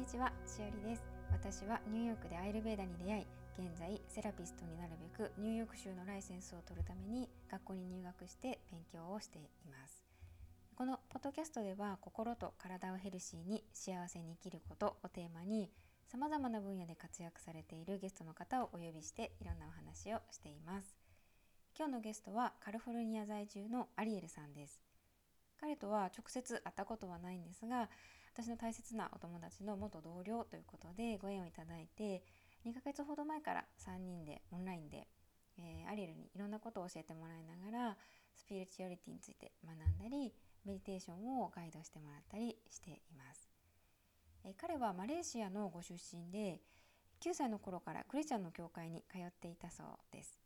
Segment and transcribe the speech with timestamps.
[0.00, 1.04] にちは、しおりです。
[1.30, 3.26] 私はニューヨークでアイルベーダに出会い、
[3.58, 10.02] 現在セラピストになるべくニューヨーク州のライセンスを取るために学校に入学して勉強をしています。
[10.74, 15.68] このポッドキャストでは心と体をヘルシーに幸せに生きることをテーマに
[16.10, 20.96] 様々な分野で活躍されているゲストの方をお呼びしていろんなお話をしています。
[21.76, 24.80] 今日のゲストはカリフォルニア在住のアリエルさんです。
[25.60, 27.90] 彼とは直接会ったことはないんですが、
[28.32, 32.22] 私の大切なお友達の元同僚ということでご縁をいただいて
[32.64, 35.08] 2ヶ月ほど前から3人でオンラインで、
[35.58, 37.96] えーアリエルにいろんなことを教えてもらいながら
[38.34, 40.32] スピリチュアリティについて学んだり
[40.64, 43.48] メディテーションをガイドしてもらったりしています、
[44.44, 46.60] えー彼はマレーシアのご出身で
[47.20, 50.38] 9歳の頃からクリスチャンの教会に通っていたそうです。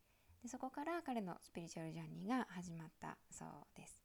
[0.43, 4.04] でそこから彼のスピリチュアルジャーニーが始まったそうです。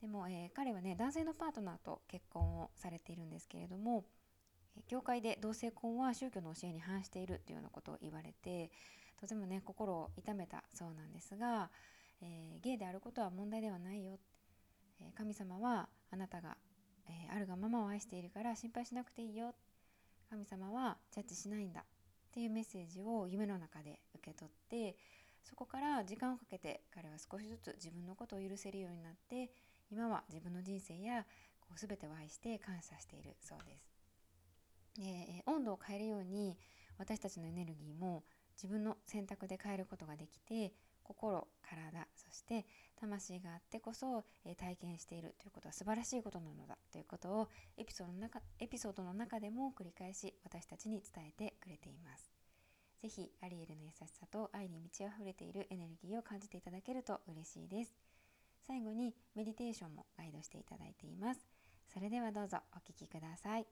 [0.00, 4.04] でも、えー彼はね男性のパートナーと結婚をされているんですけれども、
[4.86, 8.70] 教会で同性婚は宗教の教えに反しているというようなことを言われて
[9.20, 11.70] とてもね心を痛めたそうなんですが、
[12.22, 14.18] えーゲイであることは問題ではないよ、
[15.00, 16.56] えー神様はあなたが、
[17.08, 19.54] えーあるがままを愛しているから心配しなくていいよ。
[20.30, 21.84] 神様はジャッジしないんだっ
[22.30, 24.94] ていうメッセージを夢の中で受け取って
[25.42, 29.50] そこから時間をかけて彼は少しずつ自分のことを許せるようになって
[29.90, 31.24] 今は自分の人生や
[31.60, 33.98] こう全てを愛して感謝しているそうです。
[34.96, 36.56] で温度を変えるように
[36.98, 38.24] 私たちのエネルギーも
[38.56, 40.72] 自分の選択で変えることができて
[41.04, 42.66] 心体そして
[43.00, 52.30] 魂があってこそ、え体験しているということは素晴らしいことなのだということをエピソードの中エピソードの中でも繰り返し私たちに伝えてくれています。
[53.00, 58.07] ぜひアリエルの優しさと愛に満ち溢れているエネルギーを感じていただけると嬉しいです。
[58.68, 61.40] 最後にメディテーションもガイドしていただいています
[61.90, 63.66] それではどうぞお聞きください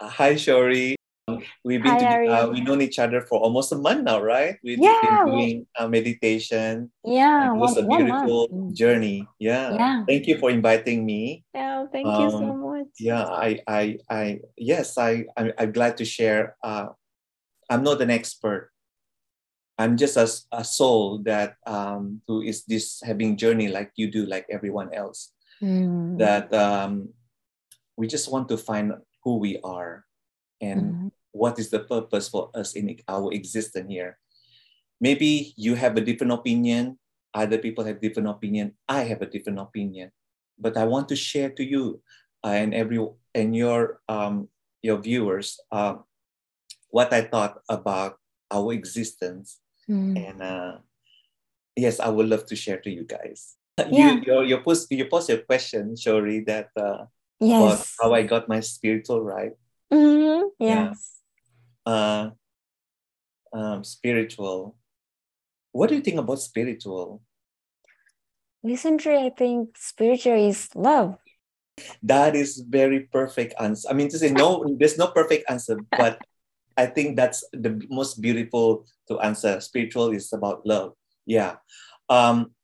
[0.00, 0.94] Hi Shiori
[1.28, 4.22] um, We've been Hi, to, uh, we've known each other for almost a month now,
[4.22, 4.56] right?
[4.64, 6.90] We've yeah, been doing uh, meditation.
[7.04, 8.74] Yeah, it was one, a beautiful month.
[8.74, 9.28] journey.
[9.38, 9.74] Yeah.
[9.74, 10.04] yeah.
[10.06, 11.44] Thank you for inviting me.
[11.54, 12.86] Yeah, oh, thank um, you so um, much.
[12.98, 16.56] Yeah, I, I, I, yes, I, I'm, I'm glad to share.
[16.62, 16.86] Uh,
[17.68, 18.70] I'm not an expert
[19.78, 24.46] I'm just a soul that um, who is this having journey like you do, like
[24.50, 25.32] everyone else.
[25.62, 26.18] Mm.
[26.18, 27.14] That um,
[27.96, 30.04] we just want to find who we are,
[30.60, 31.10] and Mhm.
[31.30, 34.18] what is the purpose for us in our existence here
[35.00, 36.98] maybe you have a different opinion
[37.34, 40.10] other people have different opinion i have a different opinion
[40.58, 42.02] but i want to share to you
[42.42, 42.98] uh, and every
[43.34, 44.48] and your um
[44.82, 45.94] your viewers uh,
[46.90, 48.18] what i thought about
[48.50, 50.20] our existence Mm.
[50.20, 50.72] and uh
[51.76, 53.56] yes i would love to share to you guys
[53.88, 54.20] Yeah.
[54.20, 57.08] you you you post you post your question shiori that uh
[57.40, 57.94] Yes.
[58.02, 59.56] how i got my spiritual right
[59.88, 60.52] Mhm.
[60.60, 60.92] Yeah.
[60.92, 61.22] Yes.
[61.88, 62.36] uh,
[63.56, 64.76] um, spiritual.
[65.72, 67.22] What do you think about spiritual?
[68.62, 71.16] Recently, I think spiritual is love.
[72.02, 73.88] That is very perfect answer.
[73.88, 76.20] I mean, to say no, there's no perfect answer, but
[76.78, 79.58] I think that's the most beautiful to answer.
[79.60, 80.94] Spiritual is about love.
[81.26, 81.56] Yeah.
[82.08, 82.54] Um,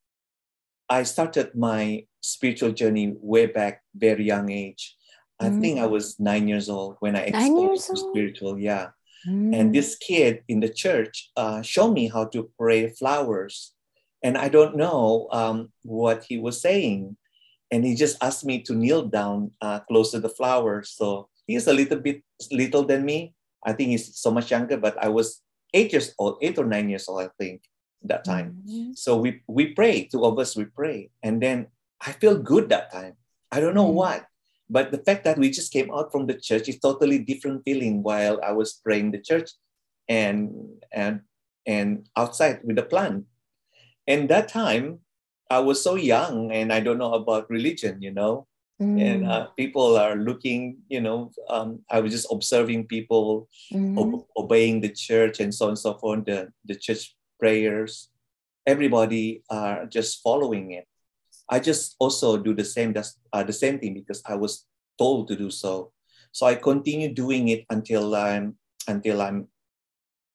[0.88, 4.94] I started my spiritual journey way back, very young age.
[5.40, 5.60] I Mm.
[5.60, 8.54] think I was nine years old when I Nine years exposed to spiritual.
[8.58, 8.94] Yeah.
[9.26, 9.56] Mm.
[9.56, 13.72] and this kid in the church uh, showed me how to pray flowers
[14.20, 17.16] and i don't know um, what he was saying
[17.72, 21.64] and he just asked me to kneel down uh, close to the flowers so he's
[21.64, 22.20] a little bit
[22.52, 23.32] little than me
[23.64, 25.42] i think he's so much younger but i was
[25.72, 27.62] eight years old eight or nine years old i think
[28.04, 28.60] that time.
[28.68, 28.92] Mhm.
[28.96, 31.08] so we we pray two of us we pray.
[31.24, 31.68] And then
[32.04, 33.14] i feel good that time.
[33.50, 33.94] I don't know Mm.
[34.02, 34.20] what
[34.68, 38.02] but the fact that we just came out from the church is totally different feeling
[38.02, 39.50] while i was praying the church
[40.08, 40.52] and
[40.92, 41.20] and
[41.66, 43.24] and outside with the plant
[44.06, 45.00] and that time
[45.48, 48.46] i was so young and i don't know about religion you know
[48.80, 49.30] and Mm.
[49.30, 53.48] uh, people are looking you know um, i was just observing people
[53.98, 58.10] ob- obeying the church and so on and so forth, the, the church prayers.
[58.66, 60.86] Everybody are just following it.
[61.48, 64.66] I just also do the same, that's uh, the same thing because I was
[64.98, 65.92] told to do so.
[66.32, 68.56] So I continue doing it until I'm
[68.88, 69.48] until I'm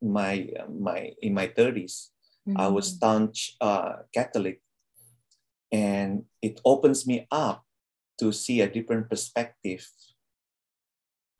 [0.01, 2.11] my my in my 30s.
[2.55, 2.95] I was Mhm.
[2.95, 4.61] staunch uh, Catholic,
[5.71, 7.63] and it opens me up
[8.19, 9.87] to see a different perspective.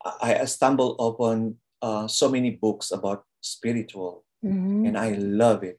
[0.04, 4.88] I, I stumbled upon uh, so many books about spiritual, Mhm.
[4.88, 5.78] and I love it.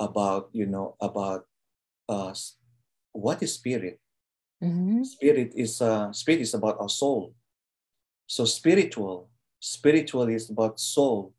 [0.00, 1.46] About you know about
[2.08, 2.34] uh,
[3.12, 4.00] what is spirit.
[4.60, 5.06] Mhm.
[5.06, 7.32] Spirit is uh, spirit is about our soul.
[8.26, 9.30] So spiritual,
[9.62, 11.32] spiritual is about soul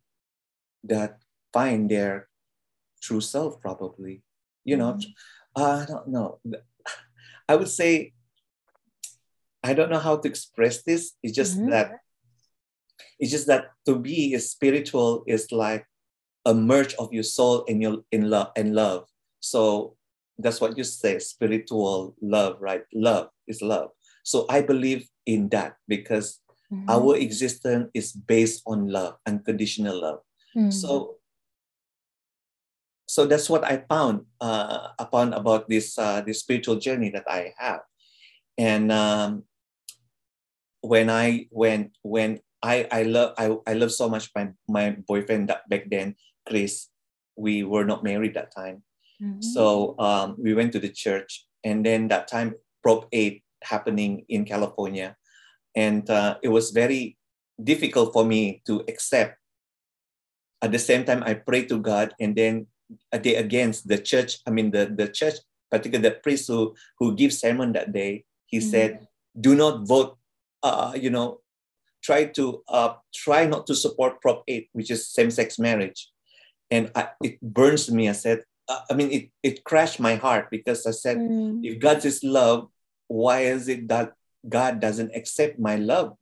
[0.87, 1.19] that
[1.51, 2.29] find their
[3.03, 4.23] true self, probably.
[4.63, 4.97] You know,
[5.55, 6.39] I don't know.
[7.49, 8.14] I would say
[9.65, 11.17] I don't know how to express this.
[11.25, 11.69] It's just Mhm.
[11.73, 11.87] that
[13.19, 15.83] it's just that to be is spiritual is like
[16.45, 19.09] a merge of your soul and your in love and love.
[19.39, 19.97] So
[20.37, 22.83] that's what you say, spiritual love, right?
[22.93, 23.89] Love is love.
[24.23, 26.39] So I believe in that because
[26.71, 26.85] Mhm.
[26.87, 30.21] our existence is based on love, unconditional love.
[30.55, 30.71] Mm.
[30.71, 31.17] So,
[33.07, 37.53] so that's what I found uh, upon about this uh, this spiritual journey that I
[37.57, 37.81] have,
[38.57, 39.45] and um,
[40.85, 45.49] when I when when I I love I, I love so much my my boyfriend
[45.49, 46.15] that back then,
[46.47, 46.89] Chris.
[47.35, 48.83] We were not married that time,
[49.19, 49.43] Mhm.
[49.43, 54.45] so um, we went to the church, and then that time Prop Eight happening in
[54.45, 55.17] California,
[55.75, 57.17] and uh, it was very
[57.59, 59.35] difficult for me to accept.
[60.61, 62.67] At the same time, I pray to God, and then
[63.11, 64.39] a day against the church.
[64.47, 66.71] I mean, the the church, particularly the priest who
[67.03, 68.69] who gives sermon that day, he Mhm.
[68.71, 68.91] said,
[69.35, 70.15] "Do not vote.
[70.63, 71.41] Uh, you know,
[72.03, 76.09] try to uh, try not to support Prop Eight, which is same sex marriage."
[76.71, 78.09] And I, it burns me.
[78.09, 81.61] I said, uh, I mean, it it crashed my heart because I said, Mm.
[81.63, 82.69] if God is love,
[83.07, 84.13] why is it that
[84.49, 86.17] God doesn't accept my love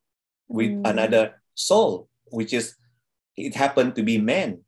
[0.48, 0.90] with Mm.
[0.90, 2.76] another soul, which is
[3.38, 4.62] it happened to be man.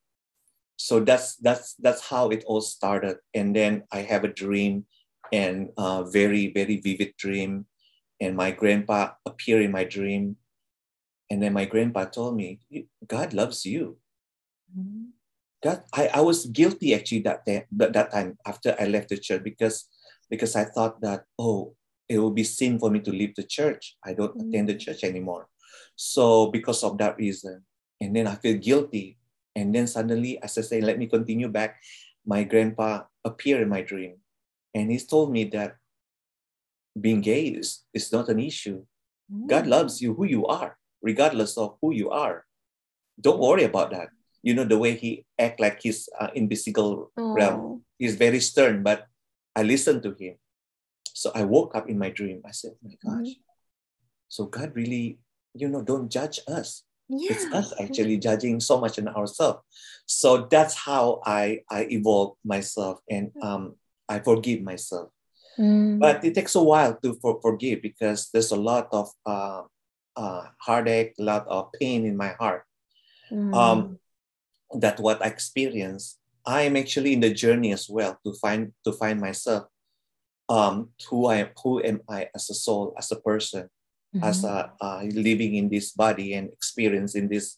[0.77, 3.17] So that's that's that's how it all started.
[3.33, 4.85] And then I have a dream,
[5.31, 7.67] and a very very vivid dream,
[8.19, 10.37] and my grandpa appeared in my dream,
[11.29, 12.59] and then my grandpa told me,
[13.07, 13.97] God loves you.
[14.71, 15.11] Mhm.
[15.63, 19.17] God, I, I was guilty actually that day, that, that time after I left the
[19.17, 19.89] church because
[20.29, 21.75] because I thought that oh
[22.07, 23.97] it will be sin for me to leave the church.
[24.05, 25.49] I don't attend the church anymore.
[25.95, 27.65] So because of that reason,
[27.99, 29.17] and then I feel guilty,
[29.55, 31.81] and then suddenly as I say, let me continue back.
[32.25, 34.17] My grandpa appeared in my dream,
[34.73, 35.77] and he told me that
[36.99, 38.85] being gay is, is not an issue.
[39.47, 39.69] God Mm.
[39.69, 42.45] loves you who you are, regardless of who you are.
[43.19, 44.09] Don't worry about that.
[44.43, 47.59] You know the way he act like he's uh, in physical realm.
[47.61, 47.81] Oh.
[47.97, 49.07] He's very stern, but
[49.55, 50.35] I listened to him.
[51.13, 52.41] So I woke up in my dream.
[52.45, 53.33] I said, "My gosh!"
[54.27, 55.17] So God really,
[55.55, 56.83] you know, don't judge us.
[57.09, 57.59] It's Yeah.
[57.59, 59.63] us actually judging so much in ourselves.
[60.05, 63.75] So that's how I I evolve myself and um
[64.09, 65.09] I forgive myself
[65.59, 65.99] Mm.
[65.99, 69.63] but it takes a while to for, forgive because there's a lot of uh,
[70.15, 72.63] uh, heartache, a lot of pain in my heart.
[73.31, 73.55] Mm.
[73.55, 73.99] Um,
[74.79, 76.19] that what I experience.
[76.45, 79.65] I am actually in the journey as well to find to find myself.
[80.47, 83.69] Um, who I am, who am I as a soul, as a person,
[84.21, 84.49] as Mhm.
[84.49, 87.57] a uh, living in this body and experience in this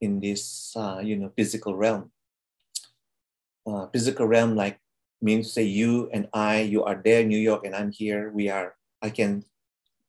[0.00, 2.10] in this uh, you know physical realm.
[3.66, 4.78] Uh, physical realm like
[5.20, 8.30] means say you and I, you are there in New York and I'm here.
[8.32, 8.74] We are.
[9.02, 9.44] I can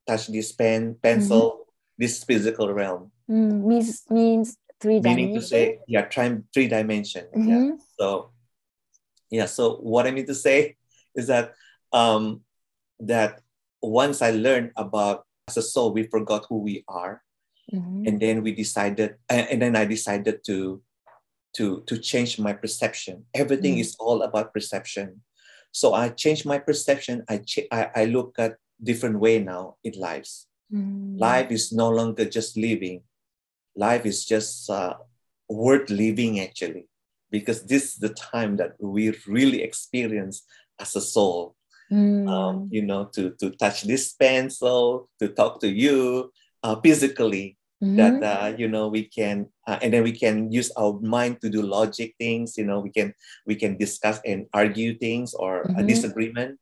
[0.06, 1.66] touch this pen, pencil,
[1.96, 3.10] this physical realm.
[3.30, 5.48] Mm, means means three Meaning to dimension.
[5.48, 7.26] say, yeah, try three dimension.
[7.34, 7.40] Yeah.
[7.40, 7.78] Mhm.
[7.98, 8.30] So,
[9.30, 9.46] yeah.
[9.46, 10.76] So what I mean to say
[11.14, 11.52] is that
[11.92, 12.42] um,
[13.00, 13.40] that
[13.82, 17.22] once I learned about as a soul, we forgot who we are,
[17.72, 18.08] Mhm.
[18.08, 20.82] and then we decided, and then I decided to
[21.56, 23.24] to to change my perception.
[23.34, 23.80] Everything Mm.
[23.80, 25.22] is all about perception.
[25.72, 27.24] So I changed my perception.
[27.28, 30.46] I ch- I, I look at different way now in lives.
[30.72, 31.18] Mm.
[31.18, 33.02] Life is no longer just living.
[33.76, 34.94] Life is just uh,
[35.48, 36.88] worth living actually,
[37.30, 40.42] because this is the time that we really experience
[40.78, 41.54] as a soul.
[41.92, 42.28] Mm.
[42.28, 48.18] Um, you know, to to touch this pencil, to talk to you uh, physically, that
[48.18, 48.22] Mhm.
[48.22, 51.62] uh, you know we can uh, and then we can use our mind to do
[51.62, 53.14] logic things you know we can
[53.46, 55.86] we can discuss and argue things or a Mhm.
[55.86, 56.58] disagreement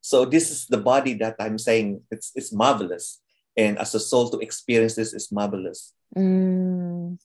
[0.00, 3.20] so this is the body that i'm saying it's it's marvelous
[3.60, 7.20] and as a soul to experience this is marvelous Mm.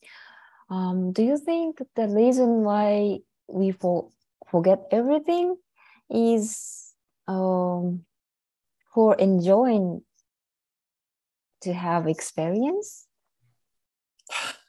[0.68, 4.12] Um, do you think the reason why we for,
[4.48, 5.56] forget everything
[6.12, 6.92] is
[7.28, 8.04] um,
[8.92, 10.04] for enjoying
[11.62, 13.08] to have experience?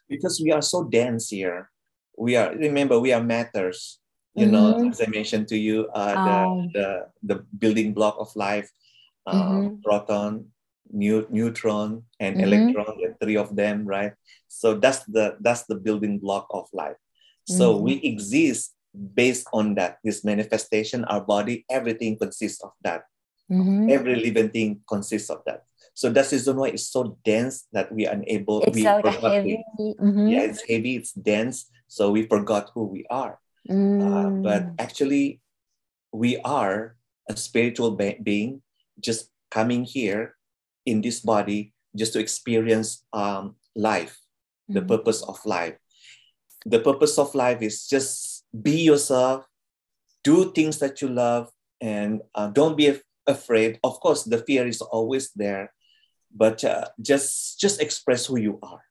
[0.10, 1.70] Because we are so dense here
[2.18, 4.00] we are remember we are matters
[4.36, 4.92] you know Mhm.
[4.92, 6.24] as i mentioned to you uh, Um.
[6.26, 6.38] the,
[6.74, 6.88] the
[7.24, 8.70] the building block of life
[9.26, 9.82] uh, Mhm.
[9.84, 10.46] proton
[10.94, 12.44] new, neutron and Mhm.
[12.46, 14.14] electron the three of them right
[14.48, 16.98] so that's the that's the building block of life
[17.46, 23.04] so we exist based on that this manifestation our body everything consists of that
[23.52, 23.90] Mhm.
[23.90, 27.88] every living thing consists of that So that's the reason why it's so dense that
[27.92, 28.62] we are unable.
[28.68, 29.64] It's we forgot heavy.
[29.80, 30.28] Mhm.
[30.30, 33.40] Yeah, it's heavy, it's dense, so we forgot who we are.
[34.04, 34.76] Uh, but Mm.
[34.78, 35.40] actually,
[36.12, 36.96] we are
[37.32, 38.62] a spiritual be- being
[39.00, 40.36] just coming here
[40.86, 44.20] in this body just to experience um, life,
[44.68, 44.88] the Mhm.
[44.88, 45.80] purpose of life.
[46.68, 49.48] The purpose of life is just be yourself,
[50.24, 53.80] do things that you love, and uh, don't be af- afraid.
[53.84, 55.72] Of course, the fear is always there,
[56.36, 58.84] but uh, just just express who you are.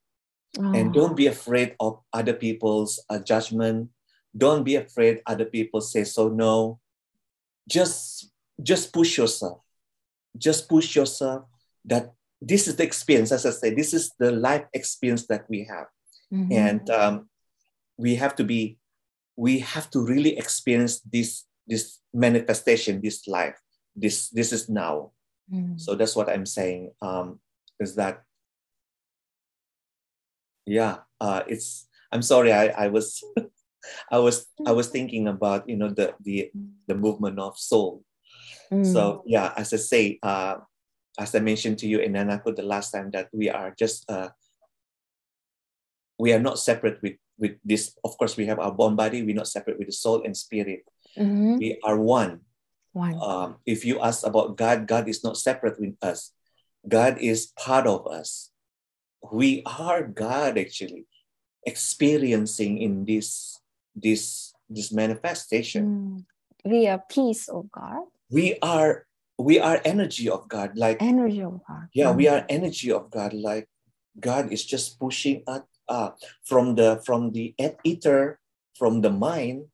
[0.56, 0.92] And Oh.
[0.92, 3.90] don't be afraid of other people's uh, judgment.
[4.36, 6.78] Don't be afraid other people say so no.
[7.68, 8.30] Just
[8.62, 9.60] just push yourself.
[10.38, 11.44] Just push yourself
[11.84, 13.32] that this is the experience.
[13.32, 15.86] As i say this is the life experience that we have.
[16.32, 16.50] Mhm.
[16.52, 17.14] and um,
[17.96, 18.78] we have to be
[19.36, 23.58] we have to really experience this this manifestation this life.
[23.94, 25.12] This this is now
[25.52, 25.78] Mm.
[25.78, 27.38] so that's what i'm saying um,
[27.78, 28.24] is that
[30.66, 33.22] yeah uh, it's i'm sorry i, I was
[34.10, 36.50] i was i was thinking about you know the the
[36.88, 38.02] the movement of soul
[38.72, 38.80] Mm.
[38.86, 40.56] so yeah as i say uh,
[41.20, 44.32] as i mentioned to you in anako the last time that we are just uh,
[46.18, 49.48] we are not separate with with this of course we have our body we're not
[49.52, 50.80] separate with the soul and spirit
[51.18, 51.58] Mhm.
[51.60, 52.40] we are one
[52.94, 53.18] One.
[53.20, 56.30] um, if you ask about God, God is not separate with us.
[56.86, 58.54] God is part of us.
[59.20, 61.06] We are God actually,
[61.66, 63.58] experiencing in this
[63.98, 65.84] this this manifestation.
[65.84, 66.16] Mm.
[66.64, 69.04] We are piece of God, We are
[69.36, 70.78] we are energy of God.
[70.78, 71.88] Like energy of God.
[71.92, 72.32] yeah, we Mm.
[72.32, 73.34] are energy of God.
[73.34, 73.68] Like
[74.20, 76.14] God is just pushing us uh,
[76.46, 78.38] from the from the et- ether,
[78.78, 79.68] from the mind,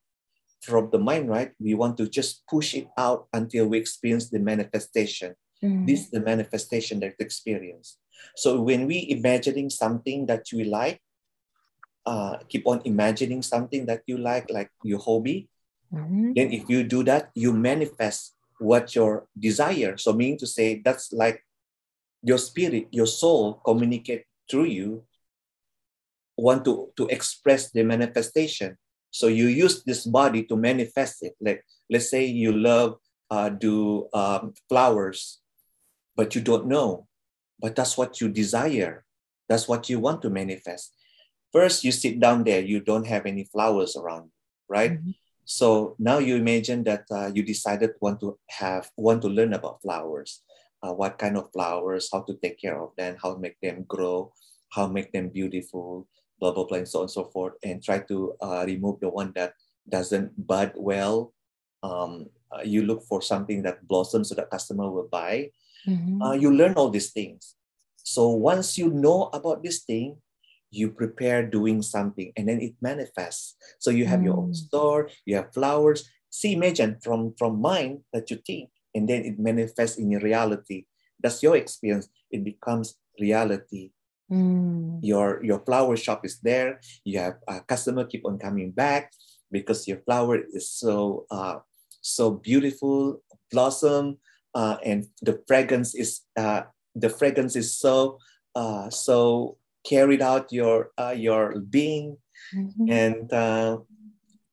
[0.61, 1.29] from the mind.
[1.29, 5.35] Right, we want to just push it out until we experience the manifestation.
[5.61, 5.85] Mm.
[5.85, 8.01] this is the manifestation that we experience
[8.35, 10.97] so when we imagining something that you like
[12.05, 15.45] uh, keep on imagining something that you like like your hobby
[15.93, 16.33] Mhm.
[16.33, 21.13] then if you do that you manifest what your desire so meaning to say that's
[21.13, 21.45] like
[22.25, 25.05] your spirit your soul communicate through you
[26.37, 28.77] want to to express the manifestation
[29.11, 31.35] so you use this body to manifest it.
[31.41, 32.97] Like let's say you love
[33.29, 35.39] uh, do um, flowers
[36.15, 37.07] but you don't know.
[37.59, 39.05] But that's what you desire.
[39.47, 40.93] That's what you want to manifest.
[41.51, 42.61] First you sit down there.
[42.61, 44.31] You don't have any flowers around
[44.69, 44.93] right?
[45.03, 45.15] Mhm.
[45.43, 49.81] so now you imagine that uh, you decided want to have want to learn about
[49.81, 50.43] flowers.
[50.81, 53.83] Uh, what kind of flowers how to take care of them how to make them
[53.85, 54.33] grow
[54.73, 56.07] how make them beautiful
[56.41, 59.09] blah blah blah and so on and so forth and try to uh, remove the
[59.09, 59.53] one that
[59.87, 61.33] doesn't bud well
[61.83, 65.49] um, uh, you look for something that blossoms so that customer will buy
[65.87, 66.21] Mhm.
[66.21, 67.55] uh, you learn all these things.
[67.97, 70.17] So once you know about this thing,
[70.69, 73.55] you prepare doing something and then it manifests.
[73.79, 74.55] So you have your own Mm.
[74.55, 76.09] store, you have flowers.
[76.29, 80.85] See, imagine from, from mind that you think, and then it manifests in your reality.
[81.19, 82.07] That's your experience.
[82.31, 83.91] It becomes reality.
[84.31, 85.03] Mm.
[85.03, 86.79] Your your flower shop is there.
[87.03, 89.11] You have a customer keep on coming back
[89.51, 91.59] because your flower is so uh,
[91.99, 93.19] so beautiful,
[93.51, 94.17] blossom,
[94.55, 96.63] uh, and the fragrance is uh,
[96.95, 98.19] the fragrance is so
[98.55, 102.15] uh, so carried out your uh, your being
[102.51, 102.87] Mhm.
[102.91, 103.79] and uh,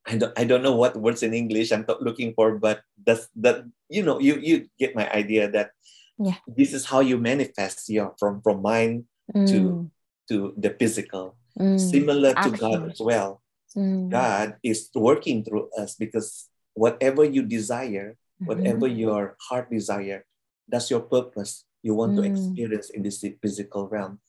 [0.07, 3.67] I don't I don't know what words in English I'm looking for, but that's that
[3.91, 5.71] you know you you get my idea that
[6.19, 6.39] Yeah.
[6.47, 9.91] this is how you manifest your from from mind Mm.
[10.29, 11.37] to the physical.
[11.59, 11.81] Mm.
[11.81, 13.41] Similar to God as well.
[13.77, 14.09] Mm.
[14.11, 18.99] God is working through us because whatever you desire, whatever Mhm.
[18.99, 20.25] your heart desire,
[20.69, 21.65] that's your purpose.
[21.83, 22.31] You want to Mm.
[22.31, 24.21] experience in this physical realm.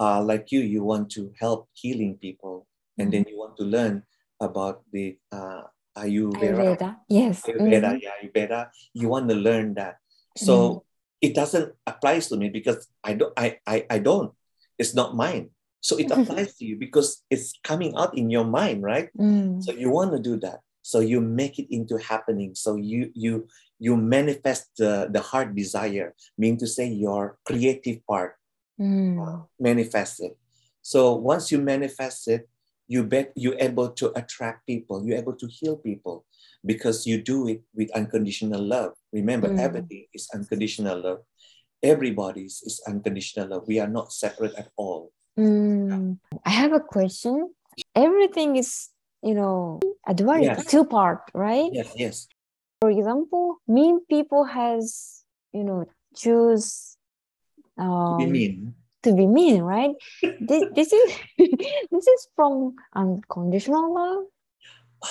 [0.00, 2.66] Uh, like you, you want to help healing people,
[2.98, 4.02] and then you want to learn
[4.40, 5.62] about the uh,
[5.96, 6.40] Ayurveda.
[6.40, 6.90] Ayurveda.
[7.08, 7.42] Yes.
[7.46, 8.02] Ayurveda, Mhm.
[8.02, 8.70] yeah, Ayurveda.
[8.94, 10.00] You want to learn that.
[10.36, 10.84] So
[11.20, 13.32] it doesn't apply to me because I don't.
[13.36, 14.32] I, I I don't.
[14.82, 15.54] It's not mine.
[15.78, 19.08] So it applies to you because it's coming out in your mind, right?
[19.14, 19.62] Mm.
[19.62, 20.58] So you want to do that.
[20.82, 22.54] So you make it into happening.
[22.58, 23.46] So you you
[23.78, 28.34] you manifest the, the heart desire, meaning to say your creative part
[28.80, 29.46] Mm.
[29.60, 30.34] manifest it.
[30.82, 32.48] So once you manifest it,
[32.88, 36.24] you bet you're able to attract people, you're able to heal people
[36.66, 38.92] because you do it with unconditional love.
[39.12, 39.60] Remember, Mm.
[39.60, 41.20] everything is unconditional love.
[41.82, 43.66] Everybody's is unconditional love.
[43.66, 45.10] We are not separate at all.
[45.38, 46.18] Mm.
[46.46, 47.50] I have a question.
[47.94, 48.90] Everything is,
[49.22, 50.70] you know, a duality, Yes.
[50.70, 51.70] two part, right?
[51.72, 52.28] Yes, yes.
[52.80, 56.96] For example, mean people has, you know, choose
[57.78, 58.74] To be um, mean.
[59.02, 59.94] to be mean, right?
[60.40, 61.08] this, this is
[61.90, 64.24] this is from unconditional love.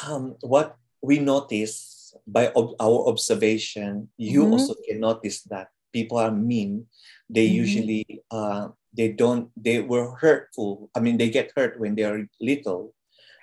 [0.08, 4.52] Um, what we notice by ob- our observation, you Mhm.
[4.52, 6.88] also can notice that people are mean.
[7.30, 7.56] They Mhm.
[7.64, 10.90] usually uh, they don't they were hurtful.
[10.96, 12.94] I mean, they get hurt when they are little,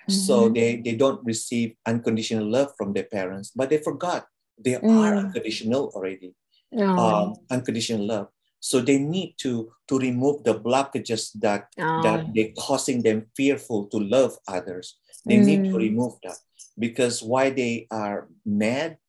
[0.07, 0.53] so Mhm.
[0.53, 3.51] they they don't receive unconditional love from their parents.
[3.55, 4.27] But they forgot
[4.57, 5.25] they are Mm.
[5.25, 6.35] unconditional already.
[6.71, 6.93] No.
[7.01, 8.27] um, unconditional love.
[8.61, 12.01] So they need to to remove the blockages that Oh.
[12.05, 15.01] that they causing them fearful to love others.
[15.25, 15.85] They need to Mm.
[15.89, 16.37] remove that
[16.77, 19.01] because why they are mad,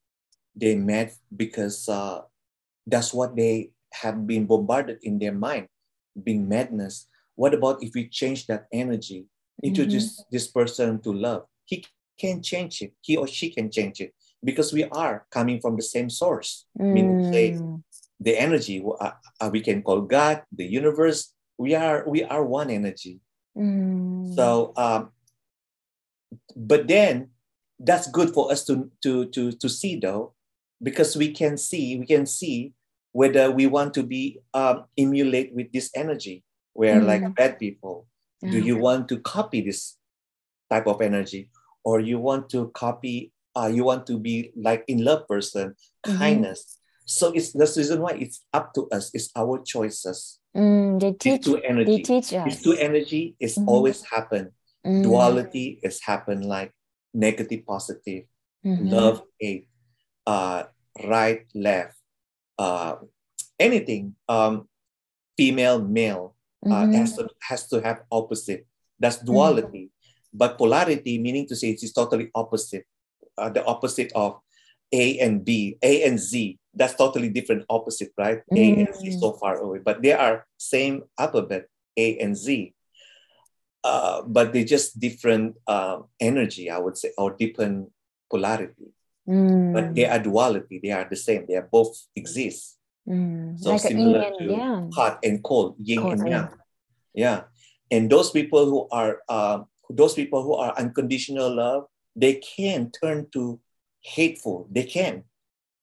[0.56, 2.25] they mad because uh,
[2.90, 3.70] that's what they
[4.02, 5.68] have been bombarded in their mind,
[6.23, 7.06] being madness.
[7.35, 9.26] What about if we change that energy
[9.62, 9.90] into Mhm.
[9.90, 11.47] this this person to love?
[11.64, 11.85] He
[12.18, 12.92] can change it.
[13.00, 14.12] He or she can change it
[14.44, 16.66] because we are coming from the same source.
[16.75, 17.82] Meaning, say, Mm.
[18.20, 22.68] the energy uh, uh, we can call god the universe we are we are one
[22.68, 23.16] energy
[23.56, 24.28] Mm.
[24.37, 25.12] so um
[26.54, 27.30] but then
[27.78, 30.35] that's good for us to to to to see though
[30.82, 32.73] because we can see we can see
[33.12, 36.45] whether we want to be um emulate with this energy.
[36.73, 37.35] Where like Mm.
[37.35, 38.07] bad people.
[38.40, 39.99] Do you want to copy this
[40.71, 41.50] type of energy?
[41.85, 45.75] Or you want to copy uh, you want to be like in love person
[46.07, 46.19] Mhm.
[46.19, 46.79] kindness.
[47.05, 49.11] So it's that's the reason why it's up to us.
[49.12, 50.38] It's our choices.
[50.57, 52.45] Mm, they these teach two they energy teach us.
[52.47, 53.35] these two energy.
[53.40, 53.67] Is Mhm.
[53.67, 54.55] always happen.
[54.87, 55.02] Mm.
[55.02, 56.73] duality is happen like
[57.12, 58.25] negative positive.
[58.64, 58.88] Mhm.
[58.90, 59.67] love hate.
[60.26, 60.64] Uh
[61.05, 62.00] right left
[62.61, 62.93] uh
[63.59, 64.69] anything um
[65.40, 66.37] female male
[66.69, 66.93] uh, Mhm.
[67.00, 68.62] has to has to have opposite.
[69.00, 69.88] That's duality.
[70.40, 72.85] But polarity, meaning to say it is totally opposite.
[73.40, 74.38] Uh, the opposite of
[74.92, 76.59] A and B, A and Z.
[76.77, 78.44] That's totally different opposite, right?
[78.55, 79.20] A and Z Mm.
[79.23, 81.64] so far away, but they are same alphabet,
[81.96, 82.75] A and Z.
[83.83, 87.88] Uh, but they're just different uh, energy, I would say, or different
[88.31, 88.92] polarity.
[89.73, 90.12] But they Mm.
[90.12, 90.81] are duality.
[90.83, 91.47] They are the same.
[91.47, 92.79] They are both exist.
[93.09, 93.59] Mm.
[93.59, 94.90] So like similar to yang.
[94.93, 96.49] hot and cold, yin Cold, and yang.
[97.14, 97.45] Yeah.
[97.90, 103.27] And those people who are um, those people who are unconditional love, they can turn
[103.33, 103.61] to
[104.03, 104.66] hateful.
[104.71, 105.25] They can,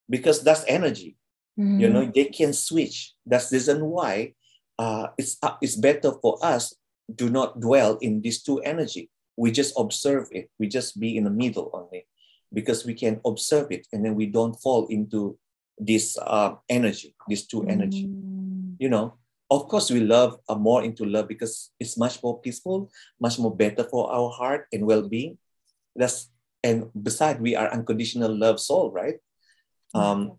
[0.09, 1.15] because that's energy.
[1.57, 1.93] You Mhm.
[1.93, 3.15] know, they can switch.
[3.25, 4.35] That's the reason why
[4.79, 6.75] uh, it's uh, it's better for us
[7.09, 9.09] do not dwell in these two energy.
[9.35, 10.51] We just observe it.
[10.59, 12.05] We just be in the middle only,
[12.53, 15.37] because we can observe it, and then we don't fall into
[15.77, 18.07] this uh, energy, these two energy.
[18.07, 18.75] Mm.
[18.79, 19.13] you know
[19.49, 23.55] of course we love uh, more into love because it's much more peaceful much more
[23.55, 25.37] better for our heart and well-being.
[25.95, 26.29] That's
[26.63, 29.17] and besides, we are unconditional love soul right?
[29.93, 30.37] Um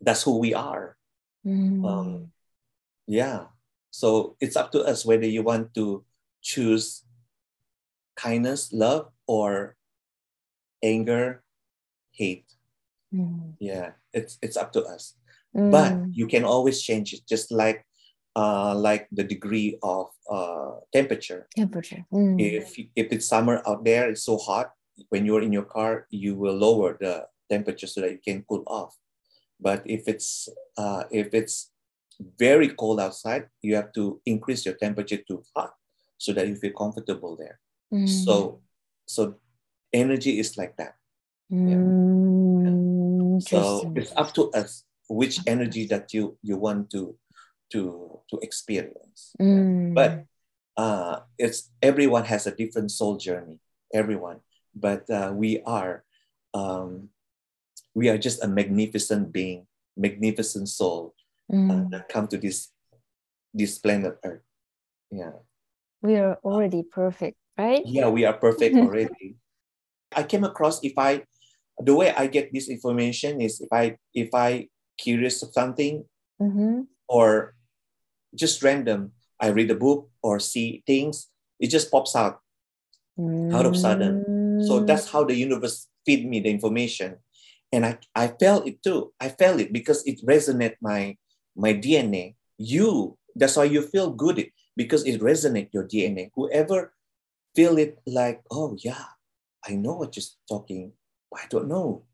[0.00, 0.96] that's who we are.
[1.46, 1.84] Mm.
[1.84, 2.32] um
[3.06, 3.50] yeah.
[3.90, 6.04] So it's up to us whether you want to
[6.40, 7.04] choose
[8.16, 9.76] kindness love or
[10.82, 11.42] anger
[12.12, 12.46] hate
[13.12, 13.60] Mm.
[13.60, 15.20] yeah it's it's up to us
[15.52, 16.08] but Mm.
[16.16, 17.84] you can always change it just like
[18.34, 22.06] uh, like the degree of uh, temperature temperature.
[22.08, 22.40] Mm.
[22.40, 24.72] if if it's summer out there it's so hot
[25.12, 28.64] when you're in your car you will lower the temperature so that you can cool
[28.66, 28.96] off
[29.60, 30.48] but if it's
[30.80, 31.68] uh, if it's
[32.40, 35.76] very cold outside you have to increase your temperature to hot
[36.16, 37.60] so that you feel comfortable there
[37.92, 38.08] Mm.
[38.08, 38.64] so
[39.04, 39.36] so
[39.92, 40.96] energy is like that
[41.52, 41.92] Mm.
[43.42, 47.14] so it's up to us which energy that you you want to
[47.72, 49.92] to to experience Mm.
[49.94, 50.24] but
[50.76, 53.60] uh it's everyone has a different soul journey
[53.92, 54.40] everyone
[54.74, 56.04] but uh, we are
[56.54, 57.10] um
[57.94, 61.12] we are just a magnificent being magnificent soul
[61.52, 61.90] uh, Mm.
[61.92, 62.72] that come to this
[63.52, 64.40] this planet earth
[65.12, 65.36] yeah
[66.00, 67.84] we are already perfect, right?
[67.84, 69.36] yeah we are perfect already
[70.16, 71.22] i came across if i
[71.78, 76.04] the way i get this information is if i if i curious of something
[76.40, 76.90] Mm-hmm.
[77.08, 77.54] or
[78.34, 82.40] just random i read a book or see things it just pops out
[83.52, 84.24] Out of sudden.
[84.66, 84.86] so Mm.
[84.86, 87.18] that's how the universe feed me the information
[87.72, 91.14] and i i felt it too i felt it because it resonate my
[91.54, 96.90] my dna you that's why you feel good because it resonate your dna whoever
[97.54, 99.06] feel it like oh yeah
[99.68, 100.92] i know what you're talking
[101.36, 102.04] i don't know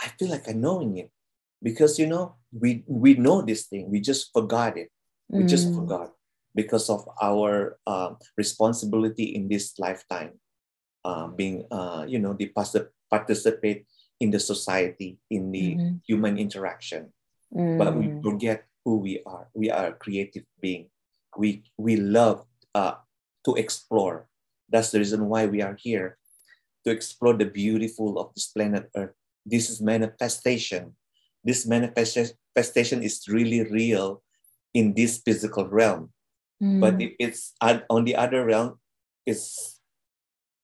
[0.00, 1.10] i feel like I'm knowing it
[1.62, 4.90] because you know we we know this thing we just forgot it
[5.28, 5.74] we just Mm.
[5.74, 6.12] forgot
[6.54, 10.38] because of our um, responsibility in this lifetime
[11.04, 13.86] uh, being uh, you know the partic- participate
[14.20, 16.00] in the society in the Mhm.
[16.06, 17.12] human interaction
[17.78, 18.22] but we Mm.
[18.22, 19.48] forget who we are.
[19.54, 20.90] We are a creative being.
[21.36, 22.44] We we love
[22.74, 23.00] uh,
[23.48, 24.28] to explore.
[24.68, 26.18] That's the reason why we are here
[26.84, 29.14] to explore the beautiful of this planet Earth.
[29.44, 30.94] This is manifestation.
[31.42, 34.22] This manifestation is really real
[34.72, 36.12] in this physical realm.
[36.62, 36.80] Mm.
[36.80, 37.52] But if it's
[37.90, 38.78] on the other realm,
[39.26, 39.80] it's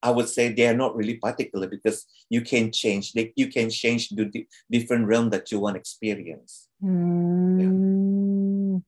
[0.02, 3.12] I would say they are not really particular because you can change.
[3.12, 6.68] They, you can change the different realm that you want to experience.
[6.82, 8.82] Mm.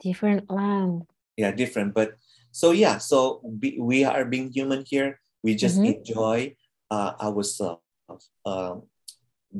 [0.00, 1.02] Different land.
[1.36, 1.92] Yeah, different.
[1.92, 2.16] But
[2.50, 5.20] so yeah, so we, we are being human here.
[5.42, 6.00] We just Mhm.
[6.00, 6.56] enjoy
[6.90, 7.80] ourselves.
[8.44, 8.82] Um,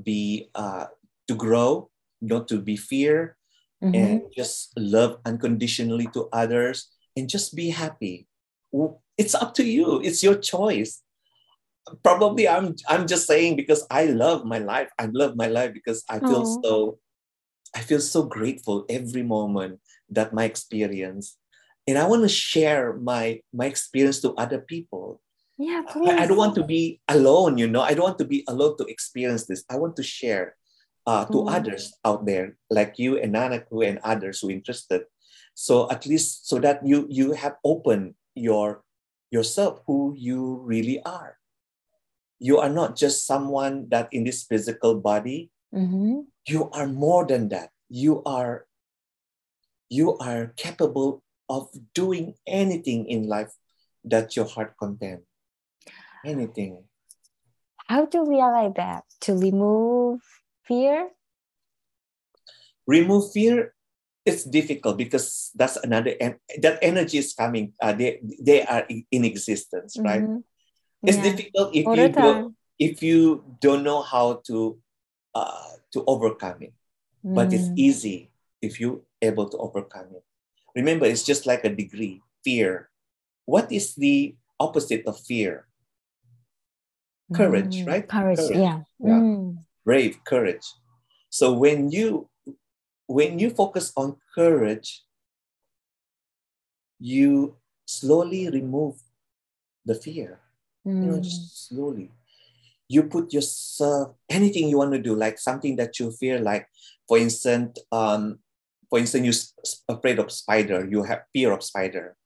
[0.03, 0.87] be uh,
[1.29, 1.89] to grow,
[2.21, 3.37] not to be fear,
[3.83, 3.95] Mhm.
[3.95, 8.27] and just love unconditionally to others and just be happy
[9.17, 11.03] it's up to you it's your choice
[12.03, 16.03] probably i'm i'm just saying because i love my life i love my life because
[16.11, 16.61] i feel Aw.
[16.65, 16.99] so
[17.77, 19.79] i feel so grateful every moment
[20.11, 21.37] that my experience
[21.87, 25.21] and i want to share my my experience to other people
[25.59, 26.11] Yeah, please.
[26.11, 27.81] I, I don't want to be alone, you know.
[27.83, 29.65] I don't want to be alone to experience this.
[29.71, 30.57] I want to share
[31.07, 31.53] uh, to Mm.
[31.55, 35.05] others out there, like you and Nanaku and others who interested.
[35.55, 38.83] So at least so that you you have opened your
[39.31, 41.39] yourself who you really are.
[42.41, 45.51] You are not just someone that in this physical body.
[45.75, 46.27] Mhm.
[46.49, 47.71] You are more than that.
[47.89, 48.67] You are
[49.89, 53.53] you are capable of doing anything in life
[54.03, 55.23] that your heart content.
[56.25, 56.85] Anything.
[57.87, 59.05] How to realize that?
[59.29, 60.21] To remove
[60.65, 61.11] fear?
[62.87, 63.73] remove fear
[64.27, 69.25] it's difficult because that's another and that energy is coming uh, they they are in
[69.25, 70.45] existence right Mhm.
[71.01, 71.29] it's Yeah.
[71.33, 74.77] difficult if All you don't if you don't know how to
[75.33, 76.75] uh, to overcome it
[77.25, 77.81] but it's Mm.
[77.89, 78.19] easy
[78.61, 80.25] if you able to overcome it
[80.77, 82.93] remember it's just like a degree fear
[83.49, 85.65] what is the opposite of fear
[87.33, 87.87] courage, Mm.
[87.87, 88.07] right?
[88.09, 88.57] Courage, Courage.
[88.59, 88.83] yeah.
[88.99, 89.21] Yeah.
[89.21, 89.65] Mm.
[89.85, 90.65] brave courage
[91.31, 92.29] so when you
[93.07, 95.05] when you focus on courage
[96.99, 97.57] you
[97.87, 98.97] slowly remove
[99.85, 100.41] the fear
[100.85, 101.23] you know Mm.
[101.25, 102.11] just slowly
[102.89, 106.69] you put yourself anything you want to do like something that you fear like
[107.09, 108.39] for instance um
[108.89, 112.17] for instance you're afraid of spider you have fear of spider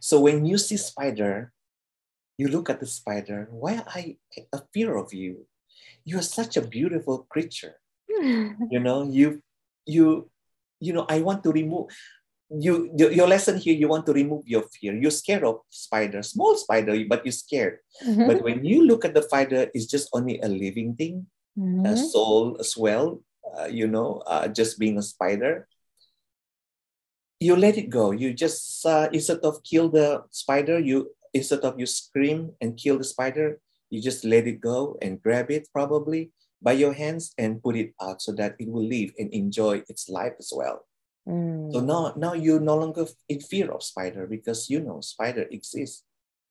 [0.00, 1.52] so when you see spider
[2.42, 4.18] you look at the spider why i
[4.52, 5.46] a fear of you?
[6.04, 7.78] You are such a beautiful creature.
[8.74, 9.42] You know you
[9.86, 10.30] you
[10.82, 11.86] you know i want to remove
[12.66, 14.92] you your, lesson here you want to remove your fear.
[14.94, 17.76] You're scared of spider small spider but you're scared.
[18.04, 18.26] Mhm.
[18.28, 21.26] but when you look at the spider it's just only a living thing
[21.86, 21.98] a Mhm.
[22.12, 23.06] soul as well
[23.56, 25.66] uh, you know uh, just being a spider.
[27.40, 28.12] You let it go.
[28.14, 32.98] You just uh, instead of kill the spider you instead of you scream and kill
[32.98, 37.62] the spider you just let it go and grab it probably by your hands and
[37.62, 40.86] put it out so that it will live and enjoy its life as well
[41.22, 41.70] Mm.
[41.72, 46.02] so now, now you're no longer in fear of spider because you know spider exists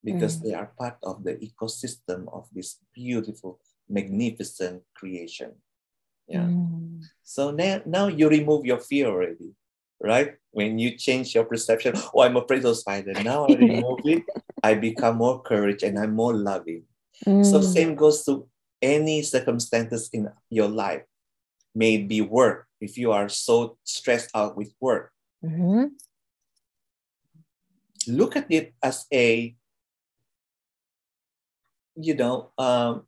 [0.01, 0.43] because Mm.
[0.43, 5.51] they are part of the ecosystem of this beautiful, magnificent creation.
[6.27, 6.47] Yeah.
[6.47, 7.03] Mm.
[7.21, 9.51] So now, now you remove your fear already,
[10.01, 10.35] right?
[10.51, 13.15] When you change your perception, oh, I'm afraid of spider.
[13.15, 14.25] Now I remove it,
[14.63, 16.83] I become more courage and I'm more loving.
[17.41, 17.63] So Mm.
[17.63, 18.49] same goes to
[18.81, 21.05] any circumstances in your life.
[21.73, 22.67] May it be work.
[22.81, 25.13] If you are so stressed out with work,
[25.45, 25.95] Mhm.
[28.07, 29.55] look at it as a
[31.95, 33.07] you know um,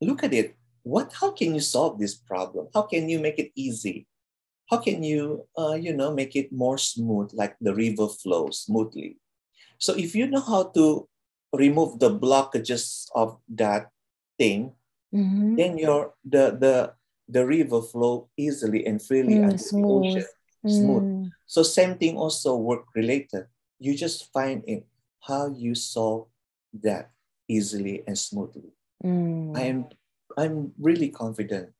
[0.00, 3.50] look at it what how can you solve this problem how can you make it
[3.56, 4.06] easy
[4.70, 9.16] how can you uh, you know make it more smooth like the river flows smoothly
[9.78, 11.08] so if you know how to
[11.52, 13.88] remove the blockages of that
[14.38, 14.72] thing
[15.14, 15.56] Mhm.
[15.56, 16.92] then your the the
[17.28, 20.04] the river flow easily and freely Mm, the smooth.
[20.04, 20.24] ocean
[20.66, 21.32] smooth Mm.
[21.46, 23.46] so same thing also work related.
[23.80, 24.84] You just find it
[25.24, 26.28] how you solve
[26.84, 27.10] that
[27.48, 28.72] easily and smoothly.
[29.04, 29.56] Mm.
[29.56, 29.78] I am
[30.36, 31.72] I'm really confident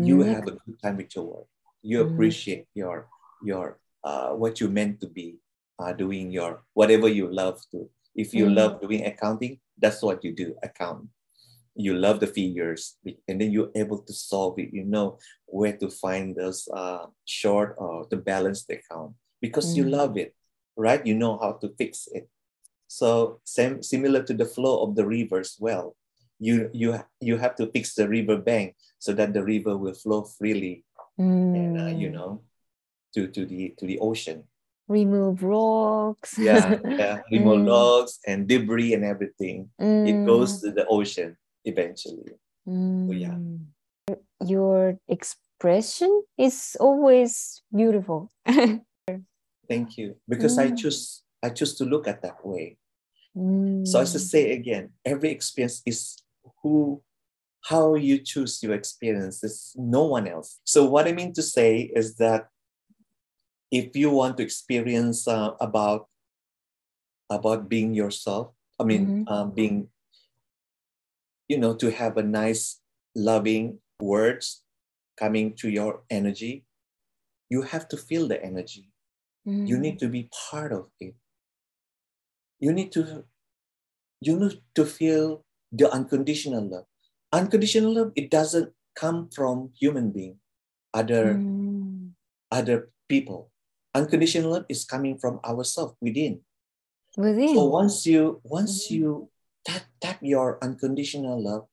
[0.00, 0.28] you Mm.
[0.32, 1.48] have a good time with your work.
[1.88, 2.12] You Mm.
[2.12, 3.08] appreciate your
[3.40, 5.40] your uh, what you meant to be
[5.80, 7.88] uh, doing your whatever you love to.
[8.14, 8.54] If you Mm.
[8.60, 11.08] love doing accounting, that's what you do, account.
[11.78, 12.98] You love the figures,
[13.28, 14.68] and then you're able to solve it.
[14.74, 19.84] You know where to find those uh, short or to balance the account because you
[19.88, 19.94] Mm.
[19.96, 20.34] love it,
[20.76, 21.00] right?
[21.06, 22.28] You know how to fix it.
[22.90, 25.96] So same similar to the flow of the river as well.
[26.38, 30.24] You you you have to fix the river bank so that the river will flow
[30.24, 30.84] freely,
[31.18, 32.14] and uh, you Mm.
[32.14, 32.42] know
[33.14, 34.44] to to the to the ocean.
[34.88, 36.38] Remove rocks.
[36.38, 37.20] Yeah, yeah.
[37.32, 37.66] Remove Mm.
[37.68, 39.68] logs and debris and everything.
[39.78, 42.38] It goes Mm, to the ocean eventually.
[42.64, 43.36] so, yeah.
[43.36, 43.66] mm.
[44.40, 48.30] Your expression is always beautiful.
[49.68, 50.16] Thank you.
[50.28, 50.76] Because I Mm.
[50.78, 52.78] choose I choose to look at that way.
[53.36, 53.86] Mm.
[53.86, 56.16] So as I say again, every experience is
[56.62, 57.02] who
[57.68, 59.44] how you choose your experience.
[59.44, 60.60] It's no one else.
[60.64, 62.48] So what I mean to say is that
[63.70, 66.08] if you want to experience uh, about
[67.28, 69.30] about being yourself, I mean, Mhm.
[69.30, 69.90] um, being,
[71.48, 72.80] you know, to have a nice,
[73.14, 74.64] loving words
[75.20, 76.64] coming to your energy,
[77.50, 78.88] you have to feel the energy.
[79.44, 79.80] You Mm.
[79.80, 81.14] need to be part of it.
[82.60, 83.24] You need to,
[84.20, 86.88] you need to feel the unconditional love.
[87.32, 90.40] Unconditional love, it doesn't come from human being,
[90.94, 92.14] other Mm.
[92.50, 93.52] other people.
[93.94, 96.40] Unconditional love is coming from ourselves within.
[97.16, 97.54] Within.
[97.54, 98.96] So once you once Mhm.
[98.96, 99.08] you
[99.64, 101.68] tap tap your unconditional love,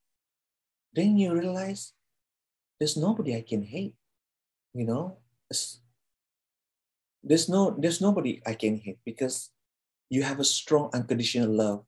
[0.93, 1.93] then you realize
[2.79, 3.95] there's nobody I can hate.
[4.75, 5.23] You know,
[7.23, 9.51] there's no there's nobody I can hate because
[10.09, 11.85] you have a strong unconditional love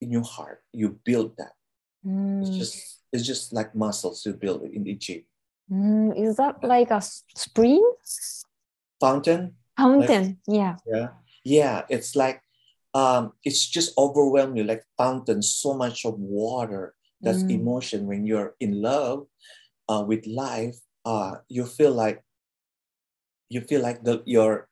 [0.00, 0.62] in your heart.
[0.72, 1.58] You build that.
[2.04, 2.58] It's Mm.
[2.58, 2.74] just
[3.12, 5.24] it's just like muscles you build in the gym.
[5.70, 7.80] Mm, is that like a spring
[9.00, 10.40] Fountain, fountain?
[10.46, 10.76] yeah.
[10.86, 11.08] yeah,
[11.44, 11.82] yeah.
[11.88, 12.40] It's like
[12.94, 15.42] um, it's just overwhelm you like fountain.
[15.42, 16.94] So much of water.
[17.20, 17.50] That's Mm.
[17.60, 19.26] emotion when you're in love
[19.88, 20.76] uh, with life.
[21.04, 22.22] Uh, you feel like
[23.48, 24.68] you feel like the your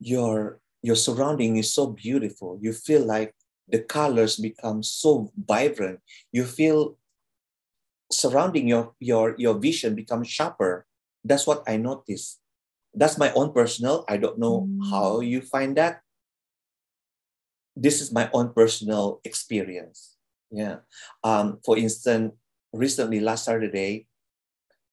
[0.00, 2.58] your your surrounding is so beautiful.
[2.60, 3.34] You feel like
[3.70, 6.00] the colors become so vibrant.
[6.32, 6.98] You feel
[8.10, 10.86] surrounding your your your vision becomes sharper.
[11.24, 12.40] That's what I noticed.
[12.94, 14.04] That's my own personal.
[14.08, 14.90] I don't know Mm.
[14.90, 16.02] how you find that.
[17.76, 20.18] This is my own personal experience.
[20.50, 20.82] Yeah.
[21.22, 22.34] Um, for instance,
[22.74, 24.08] recently last Saturday,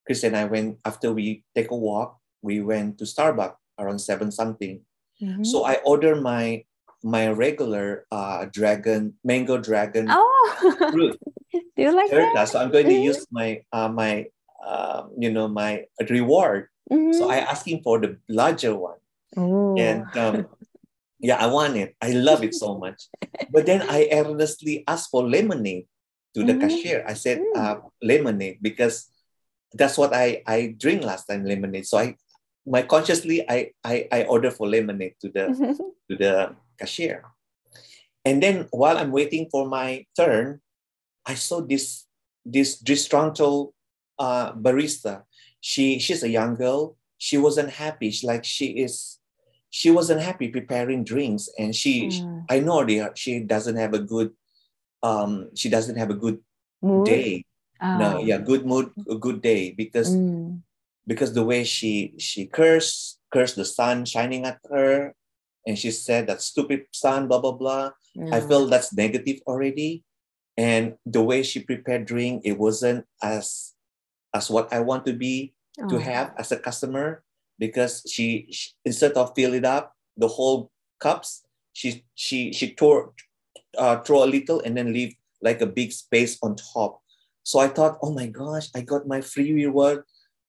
[0.06, 2.22] Chris and I went after we take a walk.
[2.46, 4.86] We went to Starbucks around seven something.
[5.22, 5.42] Mhm.
[5.46, 6.64] So I ordered my
[7.04, 11.20] my regular uh, dragon mango dragon oh, fruit.
[11.54, 12.50] do you like that?
[12.50, 13.04] So I'm going to Mhm.
[13.14, 14.26] use my uh, my
[14.66, 16.70] um, you know my reward.
[16.90, 17.32] So Mhm.
[17.32, 19.00] I asking for the larger one,
[19.38, 19.76] Ooh.
[19.78, 20.48] and um,
[21.20, 21.96] yeah, I want it.
[22.02, 23.08] I love it so much.
[23.52, 25.88] But then I earnestly asked for lemonade
[26.36, 26.62] to the Mhm.
[26.62, 27.04] cashier.
[27.08, 27.56] I said Mm.
[27.56, 29.08] uh, lemonade because
[29.74, 31.86] that's what I I drink last time lemonade.
[31.88, 32.16] So I
[32.66, 35.46] my consciously I I I order for lemonade to the
[36.12, 37.26] to the cashier.
[38.26, 40.62] And then while I'm waiting for my turn,
[41.26, 42.06] I saw this
[42.46, 43.74] this disgruntled
[44.20, 45.24] uh, barista.
[45.60, 46.96] She she's a young girl.
[47.18, 48.12] She wasn't happy.
[48.12, 49.20] She like she is
[49.70, 52.46] she wasn't happy preparing drinks, and she Mm.
[52.50, 54.32] I know that she doesn't have a good
[55.04, 56.40] um she doesn't have a good
[56.82, 57.06] Mood?
[57.06, 57.44] day.
[57.82, 58.22] No, Ah.
[58.24, 60.62] yeah, good mood, a good day because Mm.
[61.06, 65.17] because the way she she cursed cursed the sun shining at her
[65.68, 67.92] and she said that stupid sun, blah blah blah.
[68.32, 70.04] I feel that's negative already.
[70.58, 73.76] And the way she prepared drink it wasn't as
[74.34, 75.54] as what i want to be
[75.90, 76.00] to Oh.
[76.00, 77.22] have as a customer
[77.60, 83.14] because she, she instead of fill it up the whole cups she she she tore
[83.78, 85.14] uh, throw a little and then leave
[85.46, 87.02] like a big space on top.
[87.46, 90.04] So i thought oh my gosh i got my free reward.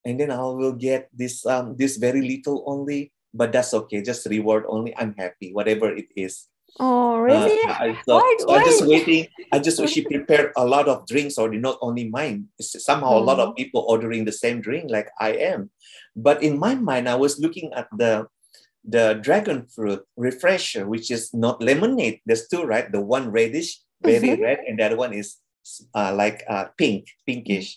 [0.08, 4.26] And then i will get this um this very little only but that's okay just
[4.26, 7.58] reward only i'm happy whatever it is Oh, Uh, really?
[7.74, 9.26] I, so, Why- so I'm just waiting.
[9.50, 12.46] I just she prepared a lot of drinks already, not only mine.
[12.60, 15.74] It's somehow a lot of people ordering the same drink like I am.
[16.14, 18.30] But in my mind, I was looking at the
[18.86, 22.20] the dragon fruit refresher, which is not lemonade.
[22.28, 22.86] There's two, right?
[22.86, 24.44] The one reddish, very Mhm.
[24.44, 25.42] red, and the other one is
[25.98, 27.74] uh, like uh, pink, pinkish.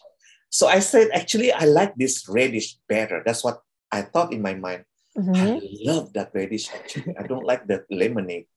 [0.53, 3.23] So I said, actually, I like this reddish better.
[3.25, 4.85] That's what I thought in my mind.
[5.17, 5.35] Mhm.
[5.35, 7.15] I love that reddish actually.
[7.19, 8.47] I don't like that lemonade.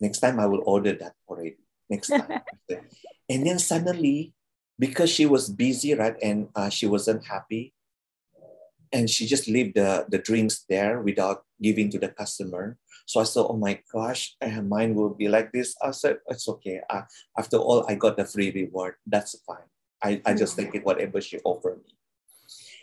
[0.00, 1.58] Next time I will order that already.
[1.90, 2.42] Next time.
[3.28, 4.34] and then suddenly,
[4.78, 7.74] because she was busy, right, and uh, she wasn't happy,
[8.92, 12.78] and she just leave the, the drinks there without giving to the customer.
[13.06, 15.74] So I said, oh my gosh, uh, mine will be like this.
[15.82, 16.80] I said, it's okay.
[16.90, 17.02] Uh,
[17.38, 18.94] after all, I got the free reward.
[19.06, 19.66] That's fine.
[20.02, 21.95] I, I just take it whatever she offered me.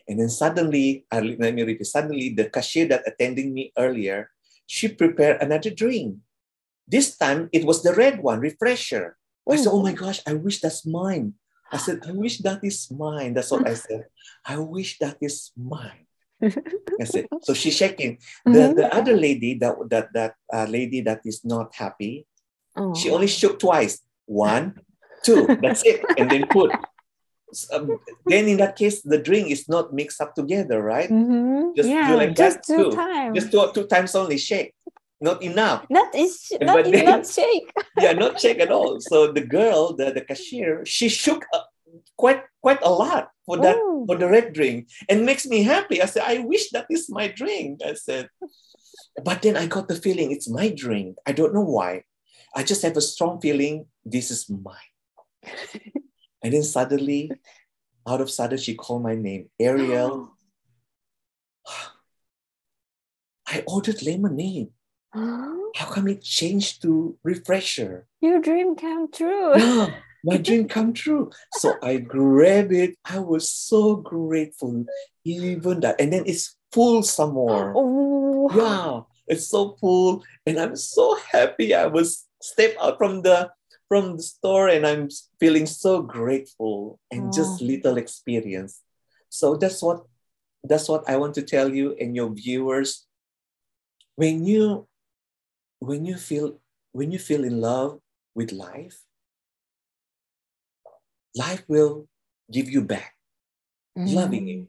[0.08, 4.30] And then suddenly, uh, let me repeat, suddenly the cashier that attending me earlier,
[4.68, 6.18] she prepared another drink.
[6.88, 9.16] This time it was the red one, refresher.
[9.50, 11.34] I said, oh my gosh, I wish that's mine.
[11.72, 13.34] I said, I wish that is mine.
[13.34, 14.06] That's what I said.
[14.46, 16.06] I wish that is mine.
[16.44, 18.20] I said, so she's shaking.
[18.46, 18.76] The Mhm.
[18.76, 22.28] the other lady that that that uh, lady that is not happy,
[22.76, 22.94] Oh.
[22.94, 24.00] she only shook twice.
[24.26, 24.80] One,
[25.24, 25.48] two.
[25.62, 26.72] That's it, and then put.
[27.72, 31.10] Um, then in that case, the drink is not mixed up together, right?
[31.10, 31.76] Mhm.
[31.76, 33.34] Just do like just two times.
[33.38, 34.74] Just two two times only shake,
[35.22, 35.86] not enough.
[35.90, 37.68] Not is not then- not shake.
[38.04, 39.00] yeah, not shake at all.
[39.00, 41.66] So the girl, the, the cashier, she shook uh,
[42.18, 44.04] quite quite a lot for that Oh.
[44.08, 46.02] for the red drink, and makes me happy.
[46.02, 47.80] I said, I wish that is my drink.
[47.86, 48.28] I said,
[49.24, 51.18] but then I got the feeling it's my drink.
[51.26, 52.04] I don't know why.
[52.56, 54.92] I just have a strong feeling this is mine.
[56.44, 57.32] and then suddenly,
[58.08, 60.36] out of sudden, she called my name, Ariel.
[63.54, 64.70] I ordered lemonade.
[65.14, 68.08] How come it changed to refresher?
[68.22, 69.58] Your dream come true.
[69.58, 71.30] yeah, my dream come true.
[71.54, 72.98] So I grab it.
[73.06, 74.86] I was so grateful,
[75.24, 76.00] even that.
[76.00, 77.74] And then it's full some more.
[78.46, 78.50] Oh.
[78.54, 81.74] Yeah, it's so full, and I'm so happy.
[81.74, 83.50] I was step out from the
[83.94, 85.06] from the store, and I'm
[85.38, 87.66] feeling so grateful and just Oh.
[87.70, 88.82] little experience.
[89.30, 90.10] So that's what
[90.66, 93.06] that's what I want to tell you and your viewers.
[94.18, 94.90] When you
[95.78, 96.58] when you feel
[96.90, 98.02] when you feel in love
[98.34, 98.98] with life,
[101.38, 102.10] life will
[102.50, 103.14] give you back,
[103.94, 104.10] mm-hmm.
[104.10, 104.62] loving you,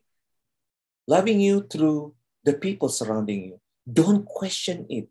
[1.08, 2.12] loving you through
[2.44, 3.56] the people surrounding you.
[3.88, 5.08] Don't question it.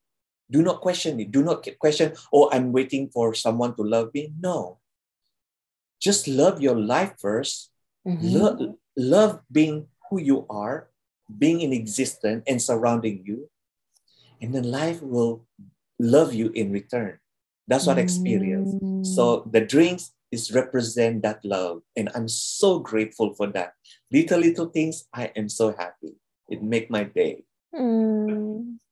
[0.51, 1.31] Do not question it.
[1.31, 4.33] Do not question, oh, I'm waiting for someone to love me.
[4.39, 4.79] No.
[5.99, 7.71] Just love your life first.
[8.05, 8.19] Mhm.
[8.21, 8.59] Love,
[8.97, 10.89] love being who you are,
[11.31, 13.49] being in existence and surrounding you.
[14.41, 15.47] And then life will
[15.97, 17.19] love you in return.
[17.67, 18.75] That's what I experienced.
[18.75, 19.05] Mm.
[19.05, 21.81] So the drinks is represent that love.
[21.95, 23.73] And I'm so grateful for that.
[24.11, 26.19] Little, little things, I am so happy.
[26.49, 27.45] It make my day.
[27.73, 28.82] Mm.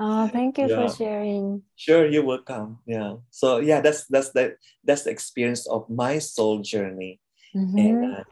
[0.00, 0.88] Oh, thank you Yeah.
[0.88, 1.62] for sharing.
[1.76, 2.80] Sure, you're welcome.
[2.88, 3.20] Yeah.
[3.28, 7.20] So yeah, that's that's the that's the experience of my soul journey.
[7.54, 7.76] Mhm.
[7.76, 8.24] And uh,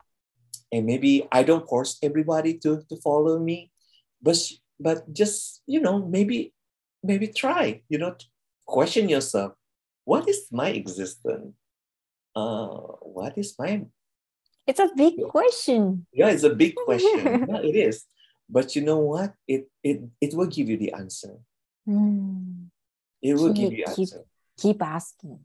[0.72, 3.68] and maybe I don't force everybody to to follow me,
[4.24, 4.40] but
[4.80, 6.56] but just you know maybe
[7.04, 8.16] maybe try you know
[8.64, 9.52] question yourself,
[10.08, 11.52] what is my existence?
[12.32, 13.84] Uh, what is my
[14.68, 16.06] It's a big question.
[16.12, 16.28] yeah?
[16.28, 17.44] It's a big question.
[17.48, 18.04] yeah, it is.
[18.48, 19.36] But you know what?
[19.44, 21.40] It it it will give you the answer.
[21.88, 22.68] Mm.
[23.22, 24.24] It will give Keep- you keep- answer.
[24.58, 25.38] Keep asking.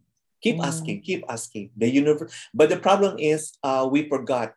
[0.43, 0.67] keep Mm.
[0.67, 4.51] asking keep asking the universe but the problem is uh, we forgot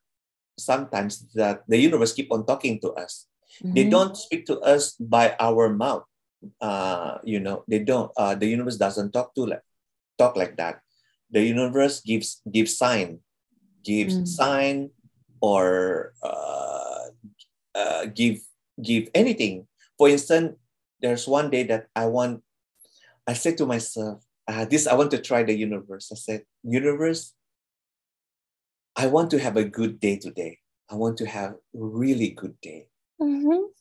[0.58, 3.30] sometimes that the universe keep on talking to us
[3.62, 3.94] they Mhm.
[3.94, 6.02] don't speak to us by our mouth
[6.58, 9.62] uh, you know they don't uh, the universe doesn't talk to like
[10.18, 10.82] talk like that
[11.30, 13.22] the universe gives gives sign
[13.86, 14.26] gives Mm.
[14.26, 14.76] sign
[15.38, 15.64] or
[16.26, 17.14] uh,
[17.78, 18.42] uh, give
[18.82, 20.58] give anything for instance
[21.00, 22.42] there's one day that i want
[23.26, 27.34] i said to myself uh, this i want to try the universe i said universe
[28.96, 30.58] i want to have a good day today
[30.90, 32.88] i want to have a really good day
[33.20, 33.72] Mhm.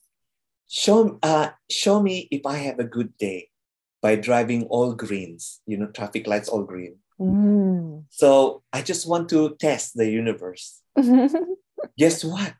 [0.68, 3.50] show uh, show me if I have a good day
[4.00, 6.96] by driving all greens, you know, traffic lights all green.
[7.20, 8.04] Mm.
[8.10, 10.80] So I just want to test the universe.
[11.98, 12.54] Guess what?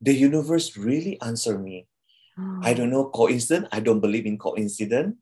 [0.00, 1.86] The universe really answer me.
[2.62, 3.68] I don't know coincidence.
[3.72, 5.16] I don't believe in coincidence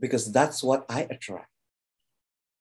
[0.00, 1.48] because that's what I attract.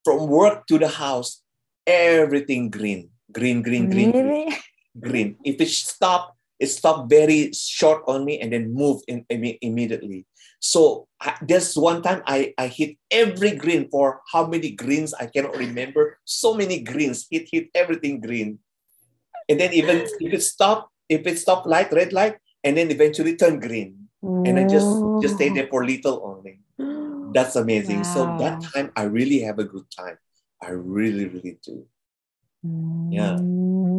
[0.04, 1.44] From work to the house,
[1.86, 4.26] everything green, green, green, green, green.
[4.26, 4.58] Really?
[5.00, 5.36] green.
[5.44, 10.26] If it stop, it stopped very short on me and then moved in, imme- immediately.
[10.60, 15.28] So I, there's one time I, I hit every green for how many greens I
[15.28, 16.18] cannot remember.
[16.26, 18.60] So many greens, hit hit everything green,
[19.48, 22.38] and then even if it stop, if it stop light, red light,
[22.68, 24.12] and then eventually turn green,
[24.44, 26.60] and I just just stay there for little only.
[27.34, 28.04] That's amazing.
[28.04, 30.20] So that time I really have a good time.
[30.60, 31.88] I really really do.
[33.10, 33.40] Yeah.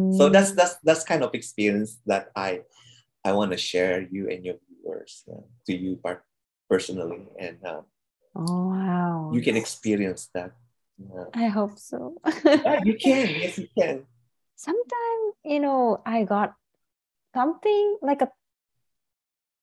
[0.09, 0.33] so Mm.
[0.33, 2.61] that's that's that's kind of experience that i
[3.25, 6.21] i want to share you and your viewers uh, to you part
[6.69, 7.81] personally and uh,
[8.37, 9.29] Oh wow.
[9.33, 10.53] you can experience that
[10.99, 12.19] Uh, I hope so.
[12.45, 14.03] yeah, you can yes you can
[14.59, 16.59] Sometimes, you know, I got
[17.31, 18.27] something like a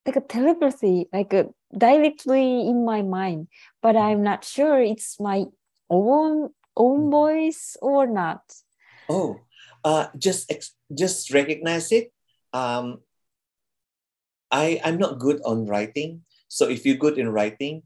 [0.06, 3.48] like a telepathy, like a directly in my mind,
[3.82, 5.46] but I'm not sure it's my
[5.90, 8.42] own own voice or not.
[9.08, 9.40] oh
[9.84, 12.12] uh just ex- just recognize it.
[12.52, 13.00] Um
[14.50, 16.22] i i'm not good on writing.
[16.48, 17.82] So if you're good in writing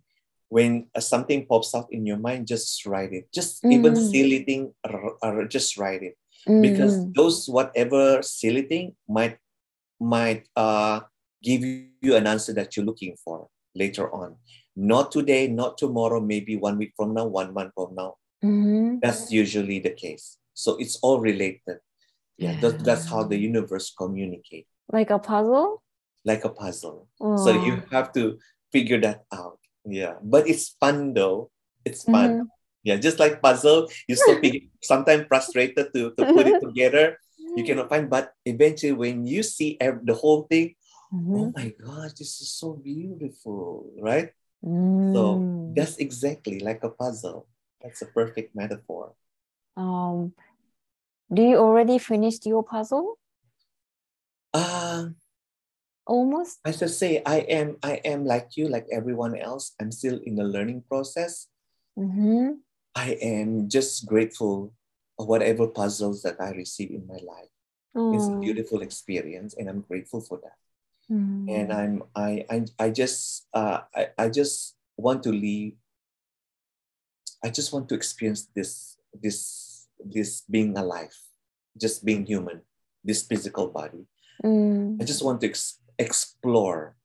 [0.52, 3.32] when uh, something pops out in your mind just write it.
[3.32, 4.10] Just even Mm.
[4.10, 6.18] silly thing or, r- just write it.
[6.60, 9.38] Because Mm, those whatever silly thing might
[10.00, 11.00] might uh
[11.42, 14.36] give you an answer that you're looking for later on.
[14.76, 18.16] Not today, not tomorrow, maybe one week from now, one month from now.
[18.44, 19.00] Mhm.
[19.02, 20.38] That's usually the case.
[20.54, 21.78] So it's all related.
[22.38, 25.82] Yeah, that, that's how the universe communicate, Like a puzzle.
[26.24, 27.08] like a puzzle.
[27.20, 27.82] So you Oh.
[27.92, 28.38] have to
[28.72, 29.58] figure that out.
[29.84, 31.50] Yeah, but it's fun though.
[31.84, 32.30] It's fun.
[32.30, 32.46] Mhm.
[32.82, 37.18] Yeah, just like puzzle, you still figure, sometimes frustrated to, to put it together.
[37.56, 40.76] You cannot find, but eventually when you see the whole thing,
[41.12, 41.36] Mhm.
[41.36, 44.30] oh my gosh, this is so beautiful, right?
[44.64, 45.74] Mm.
[45.74, 47.46] That's exactly like a puzzle.
[47.82, 49.14] That's a perfect metaphor.
[49.76, 50.34] Um,
[51.32, 53.18] do you already finished your puzzle?
[54.52, 55.14] Uh,
[56.06, 56.58] Almost.
[56.64, 59.72] i should say, I am I am like you, like everyone else.
[59.80, 61.46] I'm still in the learning process.
[61.96, 62.58] Mm-hmm.
[62.94, 64.74] I am just grateful
[65.18, 67.50] of whatever puzzles that I receive in my life.
[67.94, 68.40] It's a Oh.
[68.42, 70.59] beautiful experience, and I'm grateful for that.
[71.10, 71.50] Mm.
[71.50, 75.74] And I'm I I, I just uh, I, I just want to leave.
[77.42, 81.16] I just want to experience this this this being alive,
[81.74, 82.62] just being human,
[83.02, 84.06] this physical body.
[84.44, 85.00] Mm.
[85.00, 86.96] I just want to ex- explore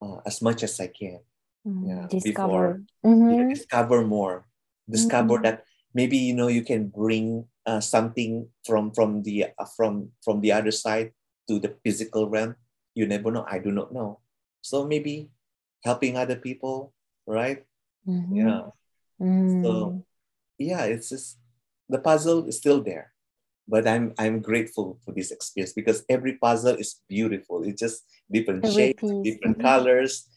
[0.00, 1.20] uh, as much as I can.
[1.66, 1.88] Mm.
[1.88, 2.84] yeah, Discover.
[3.02, 3.48] Yeah, Mhm.
[3.52, 4.46] discover more.
[4.88, 5.42] Discover Mhm.
[5.42, 5.56] that
[5.92, 10.52] maybe you know you can bring uh, something from from the uh, from from the
[10.52, 11.16] other side
[11.48, 12.54] to the physical realm.
[12.94, 13.44] You never know.
[13.48, 14.20] I do not know.
[14.62, 15.30] So maybe
[15.84, 16.94] helping other people,
[17.26, 17.64] right?
[18.06, 18.36] Mhm.
[18.36, 18.62] Yeah.
[19.20, 19.62] Mm.
[19.62, 20.04] So
[20.58, 21.38] yeah, it's just
[21.88, 23.12] the puzzle is still there.
[23.66, 27.64] But I'm I'm grateful for this experience because every puzzle is beautiful.
[27.64, 29.24] It's just different Every shapes, piece.
[29.24, 29.62] different Mhm.
[29.62, 30.28] colors,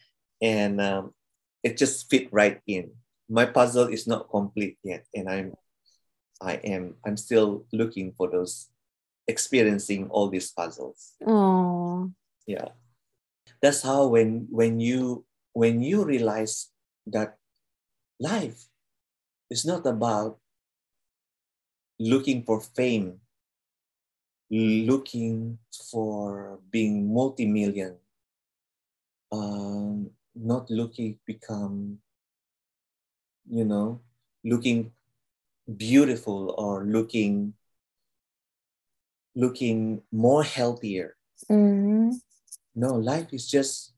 [0.42, 1.14] and um,
[1.64, 2.96] it just fit right in.
[3.28, 5.54] My puzzle is not complete yet, and I'm
[6.40, 8.72] I am I'm still looking for those
[9.28, 11.20] experiencing all these puzzles.
[11.26, 12.12] Oh.
[12.48, 12.70] Yeah.
[13.62, 16.70] That's how when when you when you realize
[17.08, 17.38] that
[18.20, 18.68] life
[19.50, 20.40] is not about
[22.00, 23.22] looking for fame,
[24.52, 25.58] looking
[25.92, 27.98] for being multi-million,
[29.32, 32.00] um, not looking become,
[33.50, 34.02] you know,
[34.44, 34.92] looking
[35.78, 37.54] beautiful or looking
[39.36, 41.16] looking more healthier.
[41.50, 42.20] Mhm.
[42.78, 43.98] No, life is just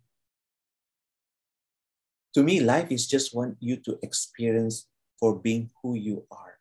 [2.32, 4.88] to me, life is just want you to experience
[5.19, 6.55] for being who you are.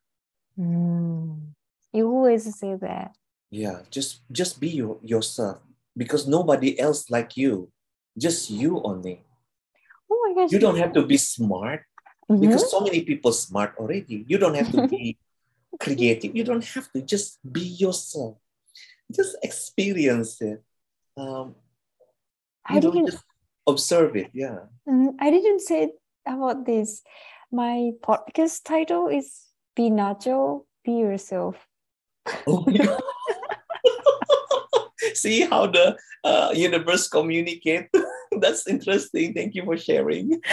[0.58, 1.54] Mm.
[1.92, 3.14] You always say that.
[3.54, 5.62] Yeah, just just be your, yourself
[5.96, 7.70] because nobody else like you,
[8.18, 9.22] just you only.
[10.10, 10.50] Oh my gosh.
[10.50, 11.86] You don't have to be smart
[12.28, 12.42] Mhm.
[12.42, 14.26] because so many people smart already.
[14.26, 15.16] You don't have to be
[15.80, 16.34] creative.
[16.34, 18.42] You don't have to just be yourself.
[19.06, 20.60] Just experience it.
[21.16, 21.54] Um,
[22.68, 23.24] I you didn't just
[23.66, 24.30] observe it.
[24.32, 24.68] Yeah.
[24.88, 25.92] Mm, I didn't say
[26.26, 27.02] about this.
[27.50, 31.56] My podcast title is Be Natural, Be Yourself.
[32.46, 33.00] Oh my God.
[35.14, 37.88] See how the uh, universe communicate.
[38.40, 39.32] That's interesting.
[39.34, 40.40] Thank you for sharing.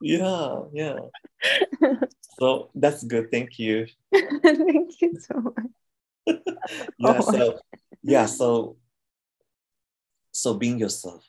[0.00, 0.96] Yeah, yeah.
[2.38, 3.30] So that's good.
[3.30, 3.86] Thank you.
[4.12, 6.36] Thank you so much.
[6.98, 7.20] Yeah.
[7.24, 7.32] Oh.
[7.32, 7.58] So
[8.02, 8.26] yeah.
[8.26, 8.76] So
[10.34, 11.22] so being yourself.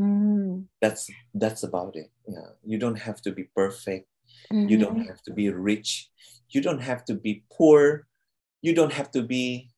[0.00, 2.08] Mm, That's that's about it.
[2.28, 2.56] Yeah.
[2.64, 4.08] You don't have to be perfect.
[4.50, 6.08] You don't mhm, have to be rich.
[6.50, 8.08] You don't have to be poor.
[8.62, 9.68] You don't have to be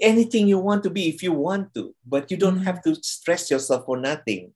[0.00, 2.66] anything you want to be if you want to, but you don't Mm.
[2.66, 4.54] have to stress yourself for nothing.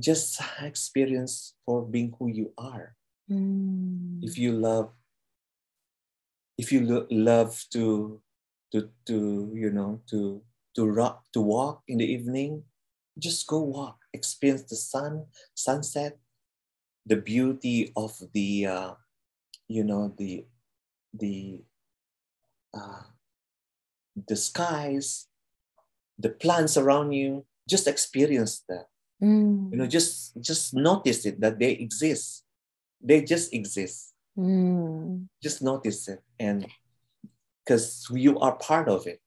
[0.00, 2.96] Just experience for being who you are.
[3.30, 4.90] mm, If you love,
[6.58, 8.20] if you lo- love to,
[8.72, 9.16] to, to
[9.54, 10.42] you know, to
[10.76, 12.64] to rock, to walk in the evening,
[13.18, 13.98] just go walk.
[14.12, 16.18] Experience the sun, sunset,
[17.06, 18.94] the beauty of the, uh,
[19.68, 20.46] you know, the
[21.14, 21.64] the
[22.74, 23.02] uh,
[24.28, 25.26] the skies,
[26.18, 27.44] the plants around you.
[27.68, 28.86] Just experience that.
[29.22, 32.44] mm, You know, just just notice it that they exist.
[33.02, 34.14] They just exist.
[34.38, 35.26] mm.
[35.42, 36.66] Just notice it, and
[37.64, 39.20] because you are part of it,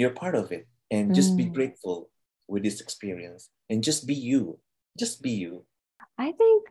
[0.00, 1.52] you're part of it, and just be Mm.
[1.54, 2.10] grateful
[2.48, 4.58] with this experience, and just be you.
[4.98, 5.64] Just be you.
[6.18, 6.68] I think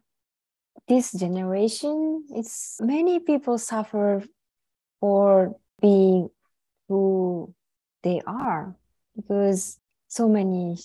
[0.87, 4.23] this generation, it's many people suffer
[4.99, 6.29] for being
[6.87, 7.53] who
[8.03, 8.75] they are
[9.15, 10.75] because so many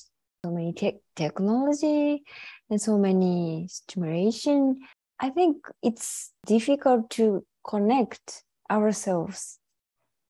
[0.45, 2.23] so many tech technology
[2.69, 4.77] and so many stimulation
[5.19, 9.59] i think it's difficult to connect ourselves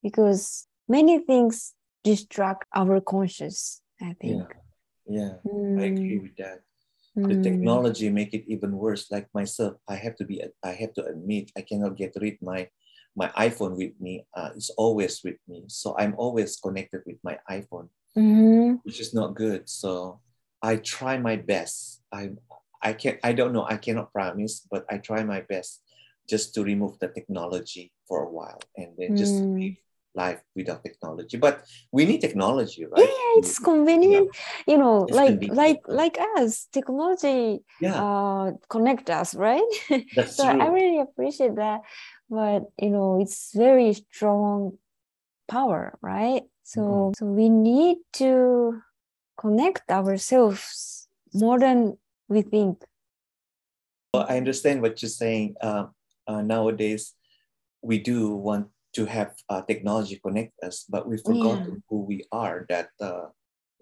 [0.02, 4.44] because many things distract our conscious I think.
[4.44, 4.46] Yeah,
[5.06, 5.34] yeah,
[5.78, 6.60] I agree with that.
[7.16, 7.42] The Mm.
[7.42, 9.10] technology make it even worse.
[9.10, 12.68] Like myself, I have to be, I have to admit, I cannot get rid my
[13.16, 14.26] my iPhone with me.
[14.34, 18.80] Uh, it's always with me, so I'm always connected with my iPhone, Mhm.
[18.82, 19.68] which is not good.
[19.70, 20.20] So
[20.60, 22.02] I try my best.
[22.12, 22.34] I
[22.82, 23.64] I can I don't know.
[23.64, 25.80] I cannot promise, but I try my best
[26.28, 29.54] just to remove the technology for a while and then just Mm.
[29.62, 29.76] live
[30.14, 31.36] life without technology.
[31.36, 33.02] But we need technology, right?
[33.02, 34.30] yeah, it's convenient.
[34.66, 35.56] You know, It's like convenient.
[35.56, 39.66] like like us, technology Yeah, uh connect us, right?
[40.14, 41.80] that's so I really appreciate that.
[42.30, 44.78] But you know, it's very strong
[45.48, 46.42] power, right?
[46.62, 48.80] So so we need to
[49.36, 51.98] connect ourselves more than
[52.28, 52.82] we think.
[54.12, 55.56] Well, I understand what you're saying.
[55.60, 55.86] Uh,
[56.26, 57.14] uh, nowadays,
[57.82, 62.66] we do want to have uh, technology connect us, but we've forgotten who we are.
[62.68, 63.28] That uh,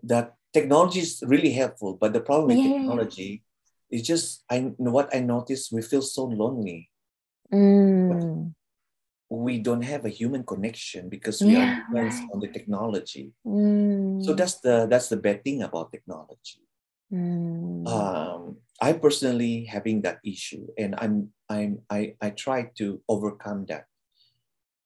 [0.04, 2.78] that technology is really helpful, but the problem with Yeah, yeah, yeah.
[2.80, 3.42] technology
[3.90, 5.72] is just I what I noticed.
[5.72, 6.90] We feel so lonely.
[7.52, 8.54] Mm,
[9.28, 12.30] We don't have a human connection because we Yeah, are depends right.
[12.34, 13.32] on the technology.
[13.46, 16.60] mm, So that's the that's the bad thing about technology.
[17.12, 23.66] mm, um, I personally having that issue, and I'm I'm I I try to overcome
[23.68, 23.86] that.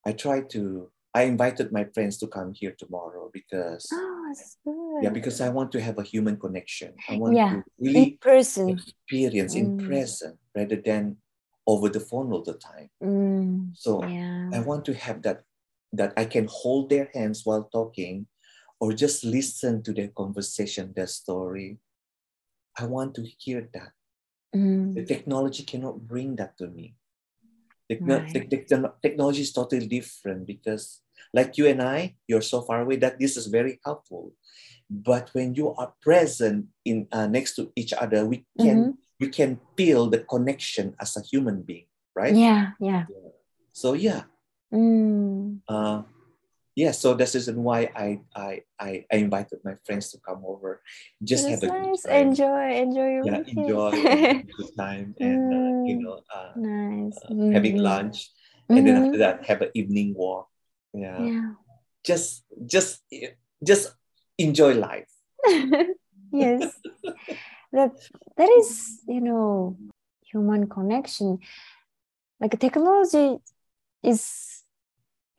[0.06, 0.90] I try to.
[1.14, 5.80] I invited my friends to come here tomorrow because oh, yeah, because I want to
[5.80, 6.94] have a human connection.
[7.08, 8.78] I want Yeah, to really in person.
[8.78, 9.84] experience in Mm.
[9.86, 11.16] present rather than
[11.66, 12.90] over the phone all the time.
[13.02, 14.50] Mm, So yeah.
[14.52, 15.42] I want to have that
[15.92, 18.26] that I can hold their hands while talking,
[18.80, 21.78] or just listen to their conversation, their story.
[22.78, 23.92] I want to hear that.
[24.52, 26.95] The Mm, technology cannot bring that to me.
[27.88, 28.32] Techno- Right.
[28.32, 32.96] tech- tech- technology is totally different because, like you and I, you're so far away
[32.96, 34.32] that this is very helpful.
[34.90, 39.58] But when you are present in uh, next to each other, we can we can
[39.76, 42.34] feel the connection as a human being, right?
[42.36, 43.06] Yeah, yeah.
[43.72, 44.24] So yeah,
[44.72, 46.02] Mm, uh,
[46.76, 46.92] yeah.
[46.92, 50.82] So that's the reason why I I I, I invited my friends to come over,
[51.24, 52.04] just that's have a good nice.
[52.06, 52.28] time.
[52.28, 53.66] Enjoy, enjoy your yeah, weekend.
[53.66, 53.92] enjoy
[54.56, 57.18] good time, and uh, you Mm, know, uh, nice.
[57.24, 57.82] uh, having Mhm.
[57.82, 58.30] lunch,
[58.68, 60.48] and then after that have an evening walk.
[60.94, 61.50] Yeah, Yeah.
[62.04, 63.02] just just
[63.64, 63.92] just
[64.38, 65.10] enjoy life.
[66.32, 66.62] yes.
[67.72, 67.92] That
[68.36, 69.76] that is, you know,
[70.22, 71.38] human connection.
[72.40, 73.38] Like technology
[74.02, 74.55] is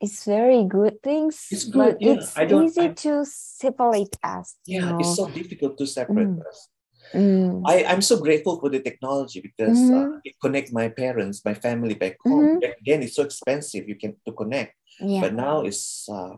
[0.00, 2.14] is very good things, It's but good, yeah.
[2.14, 4.56] it's easy I- to separate us.
[4.66, 4.98] you Yeah, know.
[5.00, 6.46] it's so difficult to separate Mm.
[6.48, 6.68] us.
[7.14, 10.20] Mm, I, I'm so grateful for the technology because uh, Mhm.
[10.24, 12.44] it connects my parents, my family back home.
[12.44, 12.60] Mhm.
[12.60, 15.22] Back then, it's so expensive you can to connect, yeah.
[15.22, 16.36] but now it's uh,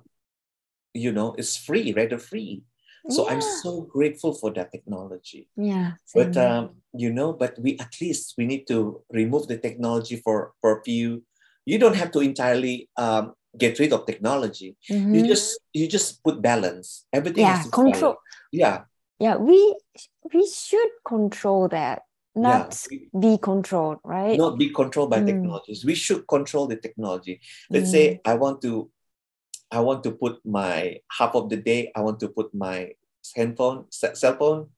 [0.95, 2.63] you know it's free, rather free.
[3.09, 5.49] So I'm so grateful for that technology.
[5.57, 5.99] Yeah.
[6.15, 10.53] But um, you know, but we at least we need to remove the technology for
[10.61, 11.25] for a few.
[11.67, 14.77] You don't have to entirely um, get rid of technology.
[14.89, 15.27] You Mhm.
[15.27, 17.07] just you just put balance.
[17.13, 18.15] Everything yeah has to control.
[18.15, 18.53] balance.
[18.53, 18.85] Yeah,
[19.19, 19.59] Yeah, we
[20.33, 22.03] we should control that,
[22.35, 22.99] not yeah.
[23.19, 24.39] be controlled, right?
[24.39, 25.27] Not be controlled by Mm.
[25.27, 25.85] technologies.
[25.85, 27.41] We should control the technology.
[27.71, 27.93] Let's Mm.
[27.97, 28.91] say I want to,
[29.71, 31.93] I want to put my half of the day.
[31.95, 32.95] I want to put my
[33.37, 34.71] handphone, cell phone,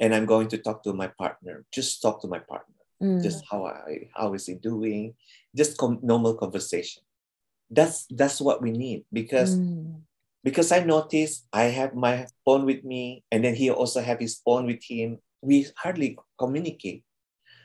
[0.00, 1.64] and I'm going to talk to my partner.
[1.72, 2.74] Just talk to my partner.
[3.02, 3.22] Mm.
[3.24, 5.16] just how I how is he doing,
[5.56, 7.02] just com- normal conversation.
[7.70, 10.02] That's that's what we need because Mm.
[10.42, 14.42] because I noticed I have my phone with me and then he also have his
[14.42, 15.18] phone with him.
[15.40, 17.04] We hardly communicate.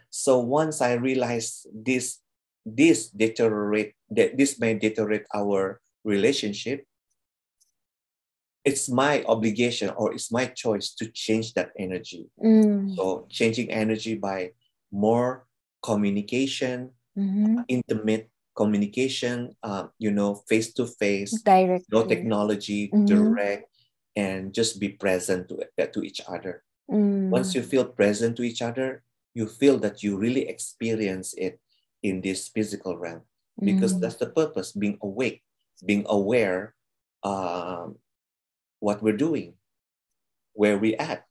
[0.10, 2.22] So once I realized this
[2.66, 6.86] this deteriorate that this may deteriorate our relationship,
[8.64, 12.26] it's my obligation or it's my choice to change that energy.
[12.42, 12.96] Mm.
[12.96, 14.54] So changing energy by
[14.92, 15.46] more
[15.82, 17.66] communication, Mhm.
[17.70, 21.86] intimate communication, uh, you know, face to face, Direct.
[21.92, 23.06] no technology, Mhm.
[23.06, 23.70] direct,
[24.16, 25.60] and just be present to,
[25.92, 26.64] to each other.
[26.90, 27.30] Mm.
[27.30, 29.04] Once you feel present to each other,
[29.36, 31.60] you feel that you really experience it
[32.02, 33.22] in this physical realm
[33.60, 34.00] because Mm.
[34.02, 35.44] that's the purpose being awake,
[35.86, 36.74] being aware
[37.26, 37.98] um,
[38.80, 39.58] what we're doing,
[40.54, 41.26] where we at,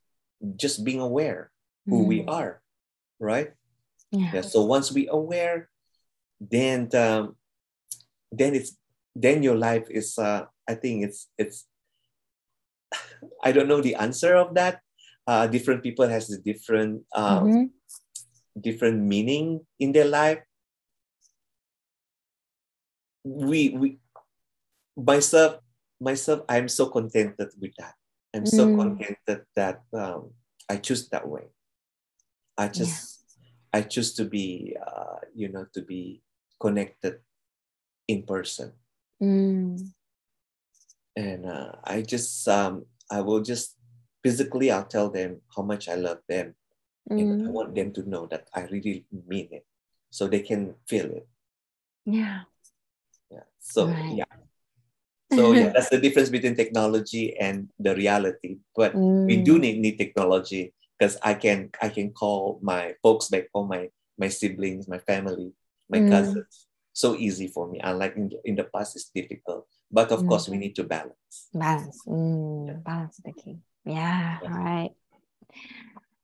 [0.56, 1.52] just being aware
[1.86, 2.28] who we Mm.
[2.28, 2.62] are,
[3.20, 3.54] right?
[4.10, 4.30] Yeah.
[4.34, 4.40] Yeah.
[4.42, 5.70] So once we aware,
[6.50, 7.36] then um,
[8.32, 8.76] then it's
[9.14, 11.66] then your life is uh, I think it's it's
[13.44, 14.80] I don't know the answer of that.
[15.26, 17.70] Uh, different people has a different uh, Mhm.
[18.60, 20.42] different meaning in their life.
[23.24, 23.98] We we
[24.96, 25.60] myself
[26.00, 27.94] myself I'm so contented with that.
[28.34, 28.76] I'm so Mm.
[28.76, 30.34] contented that um,
[30.68, 31.48] I choose that way.
[32.58, 33.24] I just
[33.72, 36.23] I choose to be uh, you know to be
[36.60, 37.20] connected
[38.08, 38.72] in person,
[39.22, 39.92] Mm.
[41.16, 43.76] and uh, I just um, I will just
[44.22, 46.54] physically I'll tell them how much I love them,
[47.10, 47.52] and I Mm.
[47.52, 49.66] want them to know that I really mean it,
[50.10, 51.28] so they can feel it.
[52.06, 52.42] Yeah.
[53.30, 53.44] Yeah.
[53.60, 54.12] So Right.
[54.12, 54.24] yeah.
[55.30, 58.58] So yeah, that's the difference between technology and the reality.
[58.76, 58.94] But
[59.26, 59.60] we do Mm.
[59.60, 64.28] need need technology because I can I can call my folks back home, my my
[64.28, 65.52] siblings, my family,
[65.88, 66.08] my Mm.
[66.10, 66.66] cousins.
[66.92, 67.80] So easy for me.
[67.82, 69.66] Unlike in the, in the past, it's difficult.
[69.90, 70.28] But of Mm.
[70.28, 71.48] course, we need to balance.
[71.52, 72.02] Balance.
[72.06, 72.66] Mm.
[72.66, 72.78] Yeah.
[72.84, 73.58] Balance the key.
[73.84, 74.38] Yeah.
[74.42, 74.48] Yeah.
[74.48, 74.92] All right.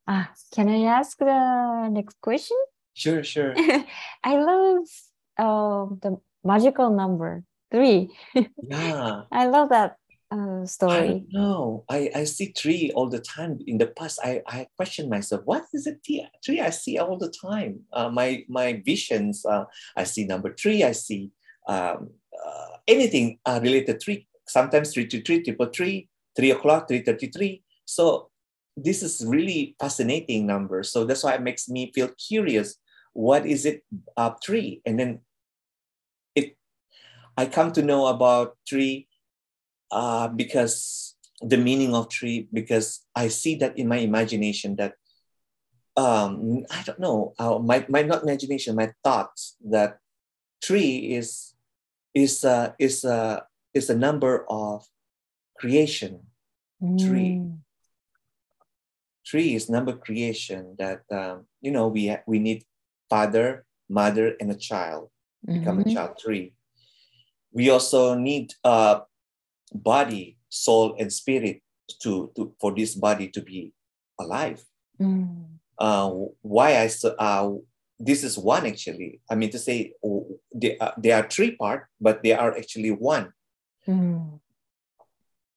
[0.06, 2.56] Ah, can I ask the next question?
[2.94, 3.54] Sure, sure.
[4.24, 4.86] I love
[5.38, 8.11] uh, the magical number three.
[8.62, 9.22] yeah.
[9.30, 9.96] I love that
[10.31, 11.26] uh, I story.
[11.31, 11.85] know.
[11.89, 13.59] I, I see tree all the time.
[13.66, 16.26] In the past, I, I question myself, what is a tree?
[16.45, 17.81] Tree I see all the time.
[17.93, 19.64] Uh, my my visions, uh,
[19.97, 21.31] I see number three, I see
[21.66, 22.11] um,
[22.47, 24.28] uh, anything uh, related to three.
[24.47, 27.62] Sometimes three to three, triple three, three o'clock, three thirty-three.
[27.85, 28.31] So
[28.76, 30.83] this is really fascinating number.
[30.83, 32.76] So that's why it makes me feel curious.
[33.12, 33.85] What is it
[34.16, 34.81] uh, three?
[34.87, 35.20] And then
[36.35, 36.57] it
[37.37, 39.09] I come to know about three
[39.91, 44.95] uh, because the meaning of tree because I see that in my imagination that
[45.97, 49.99] um, I don't know uh, my my not imagination my thoughts that
[50.62, 51.55] tree is
[52.14, 54.86] is uh, is a is a number of
[55.59, 56.26] creation
[56.99, 57.36] Three.
[57.38, 57.61] Mm.
[59.24, 62.64] tree is number creation that um, you know we we need
[63.09, 65.11] father mother and a child
[65.47, 65.93] become a Mhm.
[65.95, 66.55] child tree
[67.53, 69.01] we also need uh,
[69.73, 71.62] body soul and spirit
[72.03, 73.73] to, to for this body to be
[74.18, 74.64] alive
[75.01, 75.57] Mm.
[75.79, 76.11] uh,
[76.43, 77.51] why I uh,
[77.99, 79.21] this is one actually.
[79.31, 79.95] I mean to say
[80.55, 83.33] they are, they are three part, but they are actually one.
[83.89, 84.41] Mm.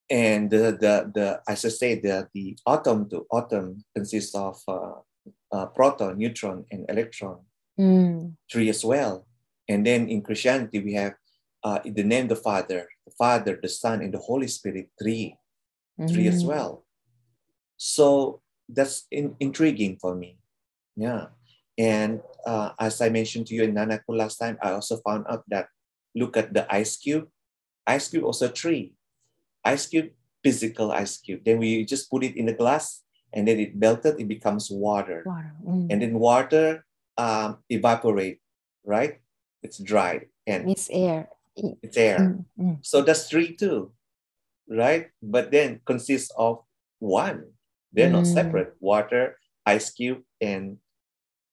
[0.10, 5.04] And the the, the as I say the the atom to atom consists of uh,
[5.52, 7.40] uh, proton, neutron, and electron.
[7.78, 8.36] Mm.
[8.50, 9.28] Three as well.
[9.68, 11.16] And then in Christianity we have
[11.64, 14.90] uh, the name of the Father, the Father, the Son, and the Holy Spirit.
[15.00, 15.38] Three,
[16.10, 16.48] three as Mm.
[16.48, 16.86] well.
[17.78, 20.38] So that's in, intriguing for me.
[20.96, 21.28] Yeah.
[21.78, 25.44] And uh, as I mentioned to you in Nanaku last time, I also found out
[25.50, 25.68] that
[26.16, 27.28] look at the ice cube.
[27.88, 28.94] Ice cube also three.
[29.66, 30.12] Ice cube,
[30.44, 31.42] physical ice cube.
[31.44, 33.02] Then we just put it in the glass
[33.34, 35.24] and then it melted, it becomes water.
[35.26, 35.54] Water.
[35.66, 35.88] Mm.
[35.90, 36.86] And then water
[37.18, 38.40] um, evaporate,
[38.86, 39.20] right?
[39.64, 41.30] It's dry and It's air.
[41.56, 42.20] It's air.
[42.20, 42.46] Mm.
[42.60, 42.78] Mm.
[42.82, 43.94] So that's three too,
[44.68, 45.08] right?
[45.22, 46.64] But then consists of
[47.00, 47.54] one.
[47.94, 48.34] They're not Mm.
[48.34, 48.74] separate.
[48.80, 50.78] Water, ice cube, and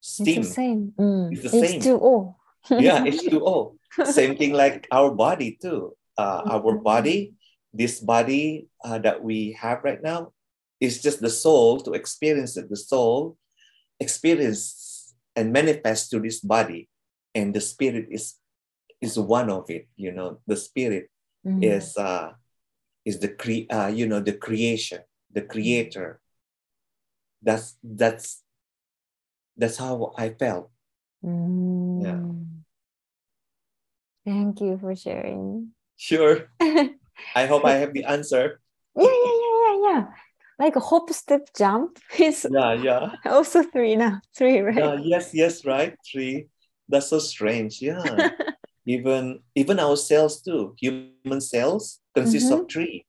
[0.00, 0.40] steam.
[0.40, 0.82] It's the same.
[0.98, 1.32] Mm.
[1.32, 1.80] It's the same.
[1.80, 2.34] H2O.
[2.80, 3.76] yeah, H2O.
[4.08, 5.96] Same thing like our body too.
[6.16, 6.82] Uh, our Mhm.
[6.84, 7.18] body,
[7.72, 10.32] this body uh, that we have right now,
[10.80, 12.68] is just the soul to experience it.
[12.68, 13.36] The soul
[14.00, 16.88] experience and manifest to this body,
[17.34, 18.39] and the spirit is
[19.00, 19.88] is one of it.
[19.96, 21.64] You know, the spirit Mm.
[21.64, 22.32] is uh
[23.04, 25.00] is the cre- uh, you know the creation
[25.32, 26.20] the creator
[27.40, 28.44] that's that's
[29.56, 30.68] that's how i felt
[31.24, 32.60] Mm.
[34.24, 35.72] Thank you for sharing.
[35.96, 38.60] sure i hope i have the answer
[38.92, 40.02] Yeah, yeah, yeah, yeah, yeah.
[40.60, 44.20] Like a hop, step, jump is yeah yeah also three now.
[44.36, 44.76] Three, right?
[44.76, 46.52] yeah yes yes right three
[46.88, 48.28] that's so strange yeah
[48.86, 53.04] even even our cells too human cells consist of three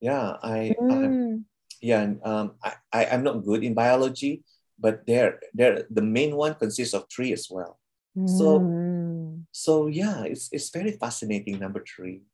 [0.00, 1.44] yeah i, Mm.
[1.82, 4.44] yeah um I, I i'm not good in biology
[4.78, 7.78] but they're they're the main one consists of three as well
[8.26, 9.44] So- Mm.
[9.52, 11.60] So yeah, it's it's very fascinating.
[11.60, 12.24] Number three,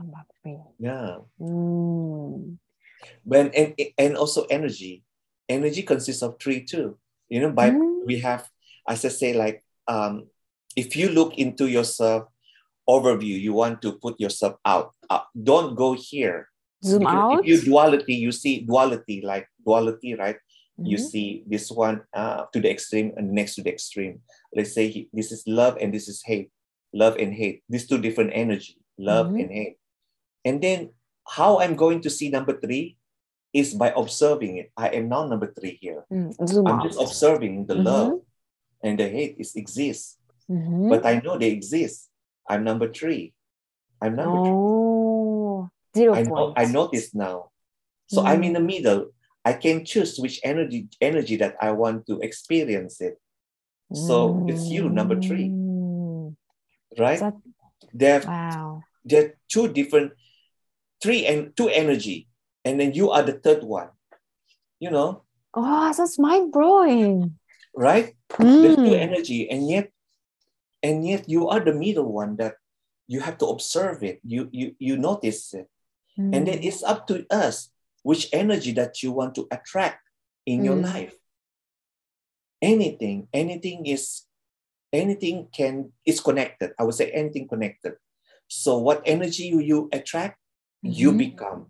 [0.00, 0.56] Number three.
[0.80, 1.20] yeah.
[1.40, 2.56] Mm.
[3.24, 5.04] When and and also energy,
[5.48, 6.96] energy consists of three too.
[7.28, 8.04] You know, by Mm.
[8.08, 8.48] we have,
[8.88, 10.28] as I say, like um,
[10.76, 12.28] if you look into yourself
[12.88, 14.92] overview, you want to put yourself out.
[15.08, 16.48] Uh, don't go here.
[16.84, 17.40] Zoom Because out.
[17.40, 20.36] If you duality, you see duality like duality, right?
[20.76, 21.06] You Mhm.
[21.10, 24.20] see this one uh, to the extreme and next to the extreme.
[24.54, 26.50] Let's say he- this is love and this is hate,
[26.92, 27.62] love and hate.
[27.70, 29.40] These two different energy, love Mhm.
[29.40, 29.76] and hate.
[30.44, 30.90] And then
[31.24, 32.98] how I'm going to see number three
[33.54, 34.72] is by observing it.
[34.76, 36.04] I am now number three here.
[36.12, 36.34] Mm.
[36.68, 36.84] I'm out.
[36.84, 37.84] just observing the Mhm.
[37.84, 38.12] love
[38.82, 40.18] and the hate is exists,
[40.50, 40.88] Mhm.
[40.90, 42.10] but I know they exist.
[42.48, 43.32] I'm number three.
[44.00, 44.52] I'm number three.
[44.52, 46.52] oh, zero I know.
[46.56, 47.50] I notice now.
[48.06, 48.54] So I'm in Mm.
[48.54, 49.00] the middle.
[49.44, 53.16] I can choose which energy energy that I want to experience it.
[53.92, 55.48] So it's you, number three.
[55.48, 56.36] Mm.
[56.98, 57.20] Right?
[57.20, 57.40] That-
[57.94, 58.82] There, wow.
[59.04, 60.12] there are two different,
[61.00, 62.26] three and two energy,
[62.64, 63.90] and then you are the third one.
[64.82, 65.22] You know,
[65.54, 67.38] Oh, that's mind blowing.
[67.76, 68.16] right?
[68.34, 69.06] There's two Mm.
[69.06, 69.93] energy, and yet,
[70.84, 72.60] and yet you are the middle one that
[73.08, 74.20] you have to observe it.
[74.22, 75.66] You you you notice it,
[76.20, 76.68] and then Mm.
[76.68, 77.72] it's up to us
[78.04, 80.04] which energy that you want to attract
[80.44, 80.84] in your Mm.
[80.92, 81.16] life.
[82.62, 84.24] Anything, anything is,
[84.92, 86.72] anything can is connected.
[86.78, 87.96] I would say anything connected.
[88.48, 90.38] So what energy you, you attract,
[90.84, 91.18] you Mhm.
[91.18, 91.60] become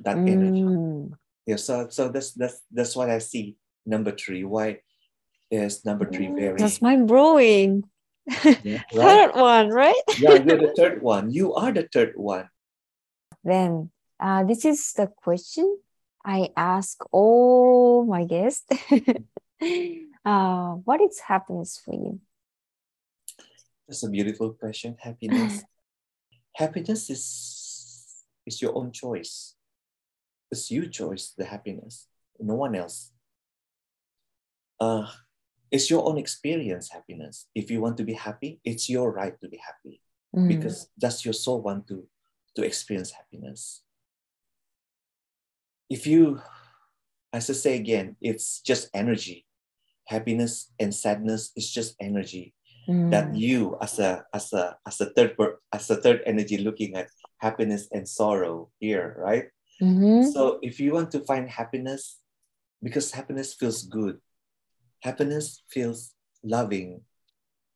[0.00, 0.64] that energy.
[0.64, 1.12] Mm.
[1.46, 1.56] Yeah.
[1.56, 3.56] So so that's that's that's what I see.
[3.84, 4.44] Number three.
[4.44, 4.80] Why
[5.50, 7.84] is number three very That's mind blowing.
[8.26, 9.32] Yeah, right?
[9.32, 10.02] Third one, right?
[10.18, 11.30] yeah, you're the third one.
[11.30, 12.48] You are the third one.
[13.44, 15.78] Then uh, this is the question
[16.24, 18.66] I ask all my guests.
[20.24, 22.20] uh, what is happiness for you?
[23.88, 24.96] That's a beautiful question.
[25.00, 25.64] Happiness.
[26.54, 27.24] happiness is
[28.46, 29.54] is your own choice.
[30.50, 32.06] It's your choice, the happiness.
[32.38, 33.12] No one else.
[34.78, 35.06] Uh,
[35.72, 37.48] it's your own experience, happiness.
[37.54, 40.00] If you want to be happy, it's your right to be happy
[40.36, 40.48] Mm.
[40.48, 42.08] because that's your soul want to,
[42.56, 43.82] to experience happiness.
[45.90, 46.40] If you,
[47.32, 49.44] as I say again, it's just energy.
[50.08, 52.54] Happiness and sadness is just energy.
[53.14, 53.38] that Mm.
[53.38, 57.06] you as a as a as a third per, as a third energy looking at
[57.38, 59.46] happiness and sorrow here right
[59.78, 60.26] Mhm.
[60.34, 62.18] so if you want to find happiness
[62.82, 64.18] because happiness feels good
[65.02, 67.04] happiness feels loving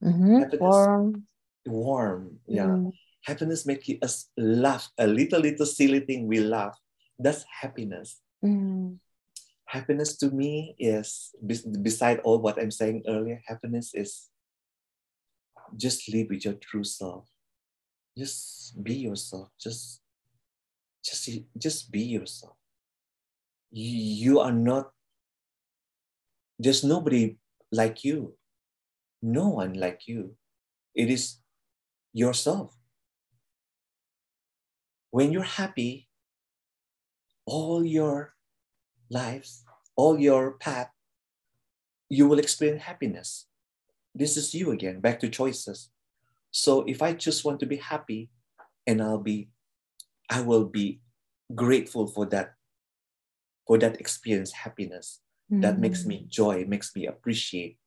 [0.03, 0.41] Mhm.
[0.41, 1.27] happiness- Warm.
[1.66, 2.93] warm yeah Mm.
[3.29, 6.79] happiness make us laugh a little little silly thing we laugh
[7.18, 8.99] that's happiness Mm.
[9.74, 11.35] happiness to me is
[11.83, 14.31] beside all what i'm saying earlier happiness is
[15.77, 17.27] just live with your true self
[18.16, 20.01] just be yourself just
[21.03, 22.57] just just be yourself
[23.70, 23.91] you,
[24.24, 24.93] you are not
[26.59, 27.37] there's nobody
[27.73, 28.35] like you
[29.23, 30.37] no one like you
[30.95, 31.39] it is
[32.13, 32.77] yourself
[35.11, 36.07] when you're happy
[37.47, 38.35] all your
[39.09, 40.91] lives, all your path,
[42.11, 43.47] you will experience happiness.
[44.15, 45.91] This is you again, back to choices.
[46.51, 48.31] So if I just want to be happy,
[48.87, 49.49] and I'll be,
[50.31, 51.01] I will be
[51.55, 52.55] grateful for that,
[53.67, 55.21] for that experience, happiness.
[55.51, 56.07] That makes Mm.
[56.07, 57.78] me joy, makes me appreciate,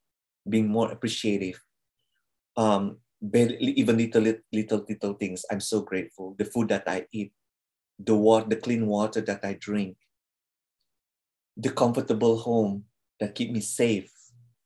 [0.47, 1.60] being more appreciative.
[2.57, 5.45] Um, even little, little, little, little things.
[5.51, 6.36] I'm so grateful.
[6.38, 7.34] The food that I eat,
[7.97, 9.97] the water, the clean water that I drink,
[11.57, 12.86] the comfortable home
[13.20, 14.12] that keep me safe.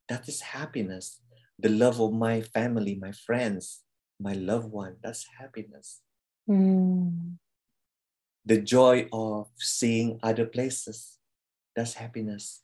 [0.07, 1.21] That is happiness.
[1.57, 3.81] The love of my family, my friends,
[4.19, 4.97] my loved one.
[5.01, 6.01] That's happiness.
[6.49, 7.37] Mm.
[8.45, 11.17] The joy of seeing other places.
[11.75, 12.62] That's happiness.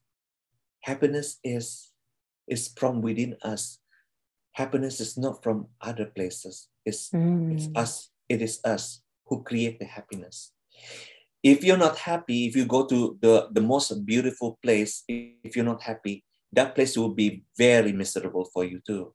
[0.82, 1.92] Happiness is,
[2.48, 3.80] is from within us.
[4.54, 6.68] Happiness is not from other places.
[6.86, 7.10] It's
[7.52, 7.82] It's Mm.
[7.82, 8.12] us.
[8.30, 10.54] It is us who create the happiness.
[11.44, 15.66] If you're not happy, if you go to the, the most beautiful place, if you're
[15.66, 16.24] not happy,
[16.54, 19.14] that place will be very miserable for you too.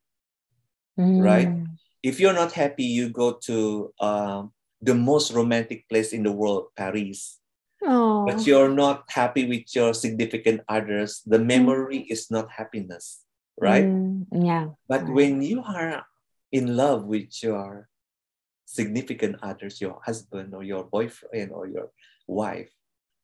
[0.96, 1.48] right?
[1.48, 1.66] Mm.
[2.02, 6.68] If you're not happy, you go to um, the most romantic place in the world,
[6.76, 7.40] Paris.
[7.84, 8.24] Oh.
[8.26, 11.20] But you're not happy with your significant others.
[11.26, 13.22] The memory is not happiness,
[13.60, 13.84] right?
[13.84, 14.26] Mm.
[14.32, 14.66] Yeah.
[14.88, 15.12] But Right.
[15.14, 16.04] when you are
[16.52, 17.88] in love with your
[18.64, 21.92] significant others, your husband or your boyfriend or your
[22.26, 22.72] wife,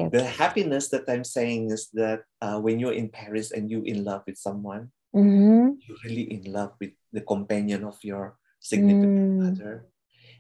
[0.01, 4.05] the happiness that I'm saying is that uh, when you're in Paris and you're in
[4.05, 5.77] love with someone, Mhm.
[5.81, 9.49] you're really in love with the companion of your significant Mm.
[9.49, 9.89] other,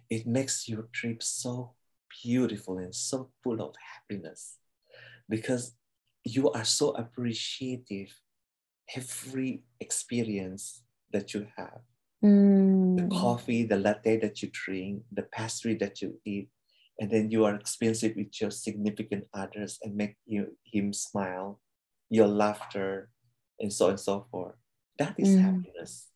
[0.08, 1.74] it makes your trip so
[2.22, 4.56] beautiful and so full of happiness
[5.28, 5.74] because
[6.24, 8.12] you are so appreciative
[8.96, 10.82] every experience
[11.12, 11.80] that you have
[12.96, 13.10] the Mm.
[13.10, 16.50] coffee, the latte that you drink, the pastry that you eat,
[16.98, 21.60] and then you are experiencing with your significant others and make you, him smile,
[22.10, 23.10] your laughter,
[23.60, 24.56] and so on and so forth.
[24.98, 25.40] That is Mm.
[25.40, 26.08] happiness.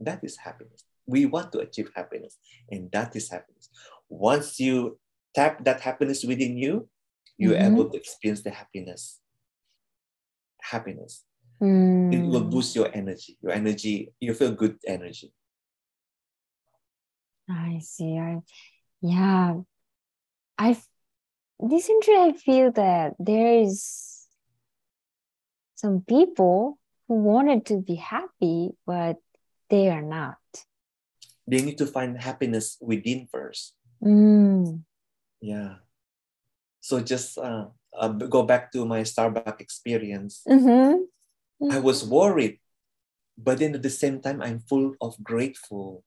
[0.00, 0.84] That is happiness.
[1.06, 2.38] We want to achieve happiness,
[2.70, 3.70] and that is happiness.
[4.08, 4.98] Once you
[5.34, 6.88] tap that happiness within you,
[7.38, 7.72] you're Mhm.
[7.72, 9.20] able to experience the happiness.
[10.60, 11.24] Happiness.
[11.60, 12.50] It will Mm.
[12.50, 13.38] boost your energy.
[13.42, 15.32] Your energy, you feel good energy.
[17.48, 18.18] I see.
[18.18, 18.42] I
[19.00, 19.60] yeah.
[20.58, 20.76] I
[21.58, 24.28] recently I feel that there is
[25.74, 26.78] some people
[27.08, 29.18] who wanted to be happy, but
[29.68, 30.38] they are not.
[31.46, 33.74] They need to find happiness within first.
[34.02, 34.84] Mm.
[35.42, 35.82] Yeah.
[36.80, 40.46] So just uh, uh, go back to my Starbucks experience.
[40.46, 41.10] Mhm.
[41.70, 42.62] I was worried,
[43.36, 46.02] but then at the same time, I'm full of grateful.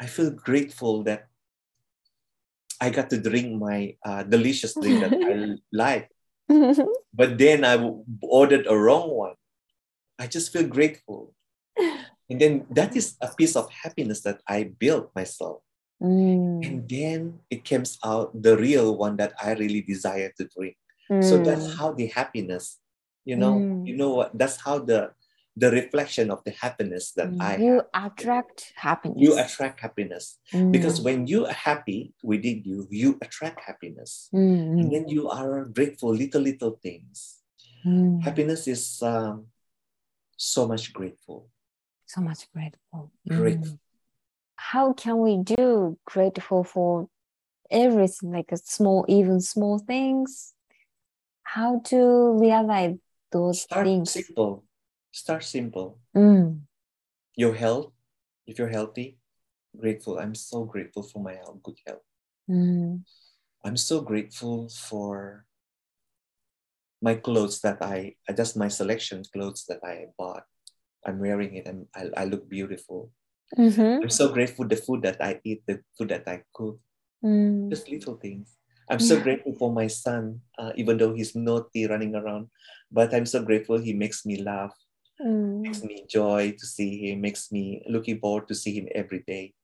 [0.00, 1.28] I feel grateful that
[2.80, 6.08] I got to drink my uh, delicious drink that I like.
[7.12, 7.76] But then i
[8.22, 9.36] ordered a wrong one.
[10.18, 11.34] I just feel grateful.
[12.28, 15.64] And then that is a piece of happiness that I built myself.
[16.02, 16.62] Mm.
[16.66, 20.76] And then it comes out the real one that I really desire to drink.
[21.22, 21.76] So that's Mm.
[21.78, 22.78] how the happiness,
[23.24, 23.86] you know, Mm.
[23.86, 24.36] you know what?
[24.36, 25.12] That's how the
[25.58, 27.42] the reflection of the happiness that Mm.
[27.42, 28.14] I you have.
[28.14, 29.18] attract happiness.
[29.18, 30.38] You attract happiness
[30.70, 31.04] because Mm.
[31.04, 34.30] when you are happy within you, you attract happiness.
[34.30, 37.42] Mm, And mm, then you are grateful little little things.
[37.84, 38.22] mm.
[38.22, 39.50] Happiness is um,
[40.36, 41.50] so much grateful.
[42.06, 43.10] so much grateful.
[43.26, 43.80] Grateful.
[44.58, 47.08] How can we do grateful for
[47.70, 50.52] everything, like a small, even small things?
[51.44, 52.96] How to realize
[53.30, 54.10] those Start things?
[54.12, 54.64] simple.
[55.12, 56.00] Start simple.
[56.14, 56.62] Mm.
[57.36, 57.92] Your health,
[58.48, 59.16] if you're healthy,
[59.78, 60.18] grateful.
[60.18, 62.02] I'm so grateful for my health, good health.
[62.50, 63.04] Mm.
[63.64, 65.46] I'm so grateful for
[67.00, 70.42] my clothes that I just my selection clothes that I bought.
[71.06, 73.12] I'm wearing it and I, I look beautiful.
[73.56, 74.02] Mhm.
[74.02, 76.78] I'm so grateful the food that I eat, the food that I cook,
[77.24, 77.70] Mm.
[77.70, 78.56] just little things.
[78.88, 79.22] I'm so Yeah.
[79.22, 82.48] grateful for my son, uh, even though he's naughty running around,
[82.90, 84.72] but I'm so grateful he makes me laugh,
[85.20, 85.60] Mm.
[85.62, 89.54] makes me joy to see him, makes me looking forward to see him every day.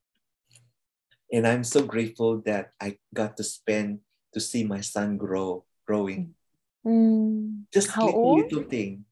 [1.32, 4.00] And I'm so grateful that I got to spend
[4.32, 6.34] to see my son grow, growing.
[6.84, 7.64] Mm.
[7.72, 8.44] Just How little old?
[8.52, 9.04] little thing.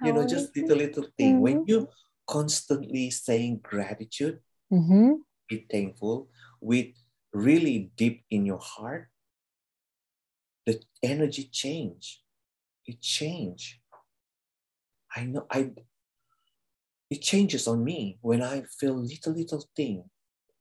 [0.00, 1.40] How you know, just little little thing.
[1.40, 1.68] When Mhm.
[1.68, 1.88] you
[2.30, 4.38] constantly saying gratitude,
[4.70, 5.24] Mhm.
[5.48, 6.94] be thankful with
[7.32, 9.10] really deep in your heart,
[10.66, 12.22] the energy change.
[12.86, 13.82] It change.
[15.16, 15.74] I know I
[17.10, 20.08] it changes on me when I feel little little thing.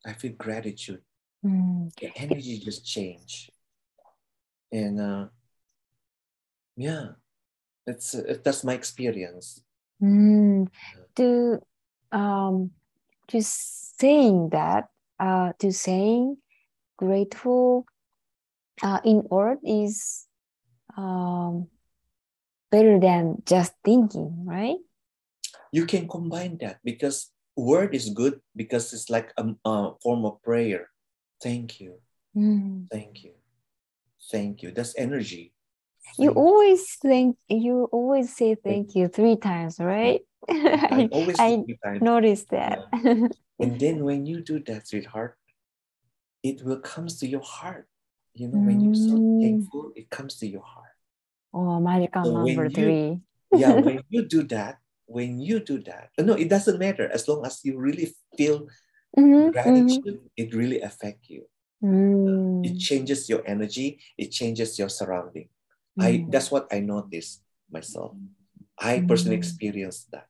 [0.05, 1.03] I feel gratitude.
[1.45, 1.93] Mm.
[2.01, 3.51] The energy just change.
[4.71, 5.27] And uh
[6.75, 7.13] yeah,
[7.85, 9.61] that's uh, that's my experience.
[10.01, 10.67] Mm.
[11.15, 11.59] To
[12.11, 12.71] um
[13.27, 14.89] to saying that
[15.19, 16.37] uh to saying
[16.97, 17.85] grateful
[18.81, 20.25] uh in word is
[20.97, 21.67] um
[22.71, 24.77] better than just thinking, right?
[25.71, 30.41] You can combine that because word is good because it's like a, a form of
[30.41, 30.89] prayer.
[31.41, 31.99] Thank you.
[32.35, 32.87] Mm.
[32.91, 33.33] Thank you.
[34.31, 34.71] Thank you.
[34.71, 35.53] That's energy.
[36.17, 40.21] You always think you always say thank you three times, right?
[40.49, 42.01] I I, always I times.
[42.01, 42.79] noticed that.
[43.59, 45.35] And then when you do that, sweetheart,
[46.43, 47.87] it will comes to your heart.
[48.33, 49.41] You know, when you're so Mm.
[49.41, 50.95] thankful, it comes to your heart.
[51.53, 53.19] oh, magical So number you- three.
[53.51, 57.43] Yeah, when you do that, when you do that, no, it doesn't matter as long
[57.45, 58.67] as you really feel
[59.17, 59.51] Mhm, mhm.
[59.51, 61.49] gratitude, it really affect you.
[61.83, 65.49] Mm, It changes your energy, it changes your surrounding.
[65.99, 67.41] I mm, that's what I noticed
[67.71, 68.15] myself.
[68.79, 69.43] I personally Mm.
[69.43, 70.27] experienced that.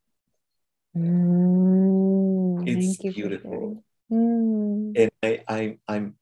[0.96, 2.64] mm.
[2.66, 3.84] It's beautiful.
[4.10, 6.16] And I, I I'm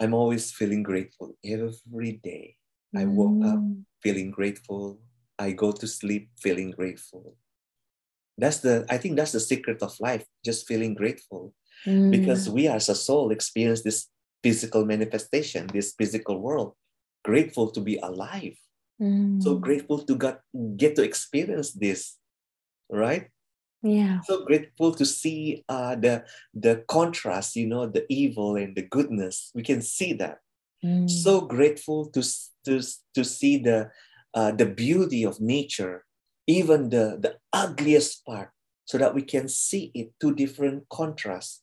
[0.00, 2.56] I'm always feeling grateful every day.
[2.96, 3.60] I woke up
[4.02, 5.00] feeling grateful.
[5.38, 7.36] I go to sleep feeling grateful.
[8.38, 11.54] That's the I think that's the secret of life, just feeling grateful.
[11.84, 14.08] Because mm, we as a soul experience this
[14.42, 16.74] physical manifestation, this physical world.
[17.24, 18.56] Grateful to be alive.
[19.00, 19.60] So mm.
[19.60, 20.40] grateful to get,
[20.76, 22.16] get to experience this,
[22.88, 23.28] right?
[23.82, 24.20] Yeah.
[24.22, 29.50] So grateful to see uh, the the contrast, you know, the evil and the goodness.
[29.54, 30.38] We can see that.
[30.82, 32.22] Mm, so grateful to
[32.64, 32.80] to
[33.14, 33.90] to see the
[34.32, 36.06] uh, the beauty of nature,
[36.46, 38.50] even the the ugliest part,
[38.86, 41.60] so that we can see it two different contrasts,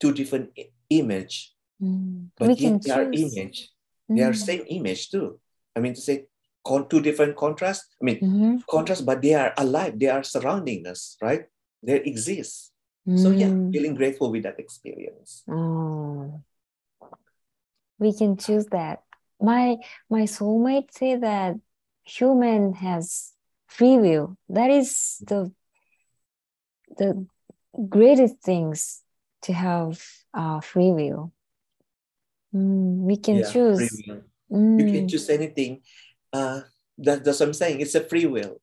[0.00, 0.56] two different
[0.88, 2.28] image, mm.
[2.38, 3.36] but We yet choose.
[3.36, 3.68] image.
[4.08, 5.38] They are Mm, same image too.
[5.76, 6.26] I mean to say,
[6.64, 7.88] con- two different contrasts.
[8.00, 9.98] I mean mhm, contrast, but they are alive.
[9.98, 11.46] They are surrounding us, right?
[11.82, 12.72] They exist.
[13.06, 13.72] So yeah, mm.
[13.72, 15.42] feeling grateful with that experience.
[15.48, 16.42] Oh,
[17.98, 19.02] we can choose that.
[19.40, 19.76] My
[20.08, 21.56] my soulmate say that
[22.04, 23.32] human has
[23.66, 24.36] free will.
[24.48, 25.52] That is the
[26.96, 27.26] the
[27.88, 29.02] greatest things
[29.42, 30.00] to have
[30.34, 31.32] uh, free will.
[32.54, 33.80] Mm, we can yeah, choose.
[34.06, 34.22] will.
[34.52, 35.10] You can Mm.
[35.10, 35.80] choose anything.
[36.32, 36.60] Uh,
[36.98, 37.80] that, that's what I'm saying.
[37.80, 38.60] It's a free will.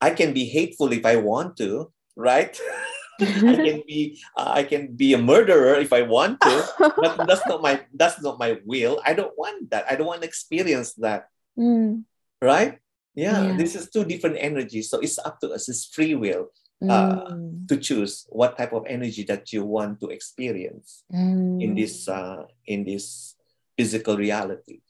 [0.00, 2.50] I can be hateful if I want to, right?
[3.20, 6.54] I can be uh, I can be a murderer if I want to,
[7.00, 8.98] but that's not my that's not my will.
[9.04, 9.84] I don't want that.
[9.90, 11.28] I don't want to experience that,
[11.58, 12.04] Mm.
[12.40, 12.80] right?
[13.14, 13.56] Yeah, Yeah.
[13.60, 14.88] this is two different energies.
[14.88, 15.68] So it's up to us.
[15.68, 16.48] It's free will
[16.80, 17.68] Uh, Mm.
[17.68, 21.76] to choose what type of energy that you want to experience in Mm.
[21.76, 23.36] this uh, in this
[23.76, 24.80] physical reality.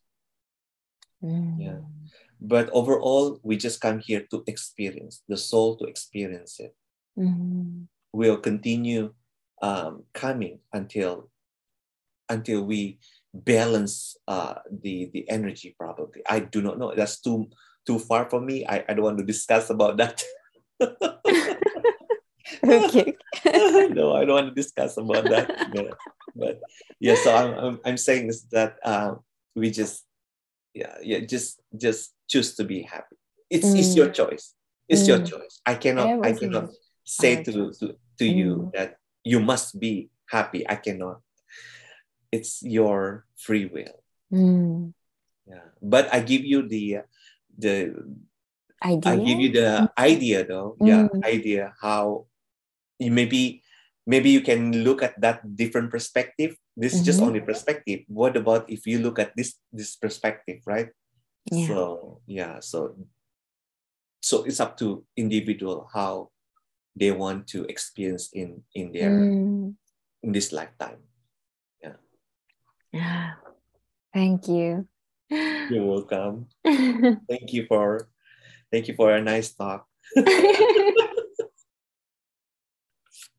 [1.23, 1.59] Mm.
[1.59, 1.81] Yeah.
[2.41, 6.77] But overall, we just come here to experience the soul to experience it.
[7.19, 7.89] Mm.
[8.15, 9.13] We'll continue
[9.61, 11.29] um, coming until
[12.31, 13.03] until we
[13.35, 15.75] balance uh, the the energy.
[15.77, 16.95] Probably, I do not know.
[16.95, 17.51] That's too
[17.85, 18.65] too far for me.
[18.65, 20.23] I, I don't want to discuss about that.
[22.65, 23.17] Okay.
[23.91, 25.51] no, I don't want to discuss about that.
[25.73, 25.91] Yeah.
[26.37, 26.61] But
[27.01, 29.21] yeah, so I'm, I'm, I'm saying is that um,
[29.55, 30.05] we just
[30.75, 33.17] yeah yeah just just choose to be happy.
[33.51, 34.55] It's it's your choice.
[34.89, 35.27] It's your Mm.
[35.27, 35.61] choice.
[35.67, 36.71] I cannot I cannot
[37.05, 38.73] say to, to to you Mm.
[38.75, 40.63] that you must be happy.
[40.69, 41.21] I cannot.
[42.31, 43.99] It's your free will.
[44.33, 44.95] Mm.
[45.47, 45.67] Yeah.
[45.83, 47.03] But I give you the
[47.59, 47.95] the
[48.83, 49.13] Idea.
[49.13, 50.77] I give you the idea though.
[50.81, 51.21] Yeah, Mm.
[51.27, 52.30] idea how you
[53.09, 53.65] maybe
[54.05, 56.57] maybe you can look at that different perspective.
[56.77, 57.27] This is just Mhm.
[57.33, 58.05] only perspective.
[58.13, 60.93] What about if you look at this this perspective, right?
[61.49, 61.67] Yeah.
[61.67, 61.77] So
[62.29, 62.97] yeah, so
[64.21, 66.29] so it's up to individual how
[66.93, 69.77] they want to experience in in their Mm.
[70.23, 71.01] in this lifetime.
[71.81, 71.97] yeah
[72.93, 73.41] Yeah.
[74.13, 74.85] Thank you.
[75.71, 76.51] You're welcome.
[77.31, 78.11] Thank you for
[78.75, 79.87] thank you for a nice talk.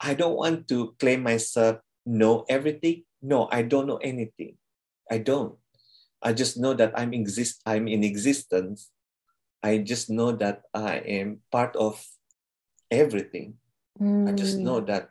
[0.02, 3.06] I don't want to claim myself know everything.
[3.22, 4.58] No, I don't know anything.
[5.10, 5.62] I don't.
[6.22, 8.90] I just know that I'm exist I'm in existence.
[9.62, 12.02] I just know that I am part of
[12.90, 13.62] everything.
[14.02, 14.66] I just Mm.
[14.66, 15.10] know that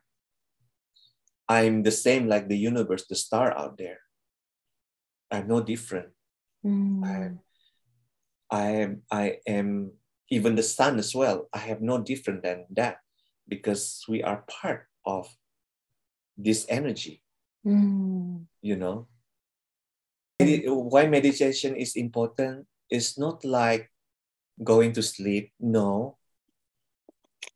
[1.49, 4.03] I'm the same like the universe, the star out there.
[5.31, 6.11] I'm no different.
[6.67, 7.03] Mm.
[7.07, 7.15] I,
[8.51, 9.95] I am I am
[10.31, 11.47] even the sun as well.
[11.55, 12.99] I have no different than that
[13.51, 15.27] because we are part of
[16.39, 17.21] this energy,
[17.67, 18.47] Mm.
[18.63, 19.11] you know.
[20.41, 23.93] Why meditation is important is not like
[24.63, 25.53] going to sleep.
[25.61, 26.17] No.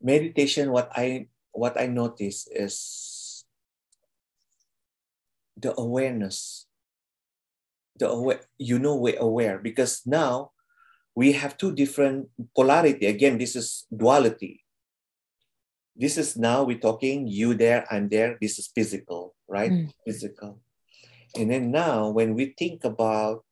[0.03, 3.47] Meditation, what I what I notice is
[5.57, 6.67] the awareness.
[7.97, 10.51] The aware, you know, we're aware because now
[11.15, 13.07] we have two different polarity.
[13.07, 14.64] Again, this is duality.
[15.97, 18.37] This is now we're talking you there, I'm there.
[18.41, 19.71] This is physical, right?
[19.71, 19.91] Mm.
[20.05, 20.61] Physical.
[21.39, 23.45] And then now when we think about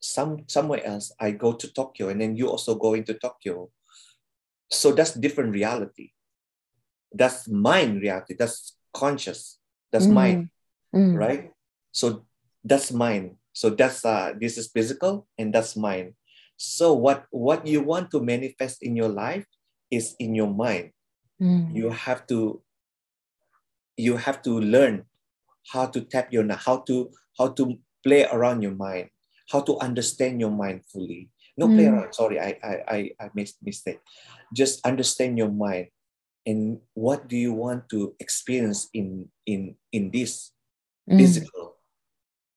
[0.00, 3.70] some somewhere else, I go to Tokyo and then you also go into Tokyo.
[4.70, 6.10] So that's different reality.
[7.12, 8.34] That's mind reality.
[8.38, 9.58] That's conscious.
[9.92, 10.50] That's mind
[10.94, 11.14] Mm.
[11.14, 11.50] right?
[11.92, 12.26] So
[12.64, 16.14] that's mind So that's uh this is physical and that's mine.
[16.56, 19.46] So what what you want to manifest in your life
[19.90, 20.92] is in your mind.
[21.40, 21.74] Mm.
[21.74, 22.62] You have to
[23.96, 25.04] you have to learn
[25.72, 29.10] how to tap your how to how to play around your mind,
[29.50, 31.30] how to understand your mind fully.
[31.56, 31.92] No play Mm.
[31.92, 32.12] around.
[32.14, 34.00] Sorry, I I I, I made mistake.
[34.54, 35.88] Just understand your mind
[36.46, 40.52] and what do you want to experience in in in this
[41.08, 41.18] Mm.
[41.18, 41.76] physical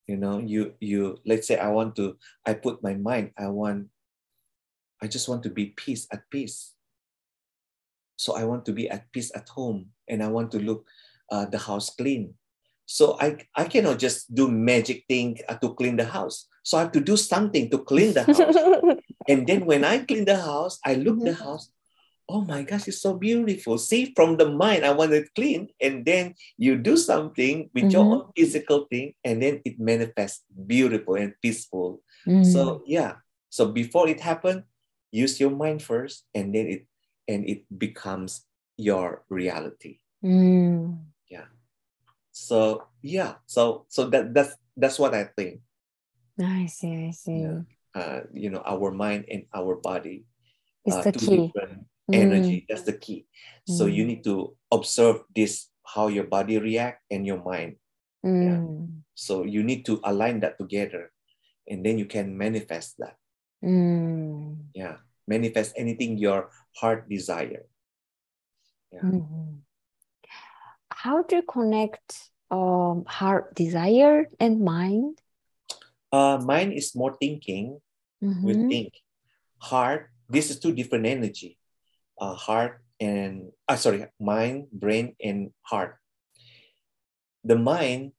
[0.08, 3.88] you know you you let's say i want to i put my mind i want
[5.02, 6.74] i just want to be peace at peace
[8.16, 10.86] so i want to be at peace at home and i want to look
[11.32, 12.34] uh, the house clean.
[12.86, 16.48] So i i cannot just do magic thing uh, to clean the house.
[16.64, 18.58] So i have to do something to clean the house.
[19.32, 21.72] And then when i clean the house i look the house.
[22.28, 23.78] Oh my gosh it's so beautiful.
[23.80, 28.04] See from the mind i want it clean and then you do something with your
[28.04, 28.12] Mhm.
[28.14, 32.04] own physical thing and then it manifests beautiful and peaceful.
[32.28, 32.44] Mm.
[32.46, 33.24] so yeah.
[33.50, 34.64] So before it happened
[35.12, 36.84] use your mind first and then it
[37.28, 38.46] and it becomes
[38.78, 41.12] your reality Mm.
[42.34, 45.62] so yeah so so that that's that's what i think
[46.42, 47.46] I see, I see.
[47.46, 47.62] Yeah.
[47.94, 50.26] uh you know our mind and our body
[50.82, 51.30] It's uh, the key.
[51.54, 52.20] different Mm.
[52.20, 53.28] energy that's the key
[53.70, 54.08] so you Mm.
[54.08, 57.78] need to observe this how your body react and your mind
[58.26, 59.06] Mm.
[59.14, 61.14] so you need to align that together
[61.70, 63.16] and then you can manifest that
[63.64, 64.74] Mm.
[64.74, 64.98] yeah
[65.28, 67.66] manifest anything your heart desire
[68.94, 69.02] Yeah.
[69.02, 69.66] Mhm.
[70.94, 75.18] How do you connect um, heart desire and mind?
[76.14, 77.82] Uh, mind is more thinking.
[78.22, 78.70] We Mhm.
[78.70, 78.90] think.
[79.58, 80.14] Heart.
[80.30, 81.58] This is two different energy.
[82.22, 85.98] Uh, heart and uh, sorry, mind, brain, and heart.
[87.44, 88.14] The mind,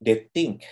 [0.00, 0.64] they think,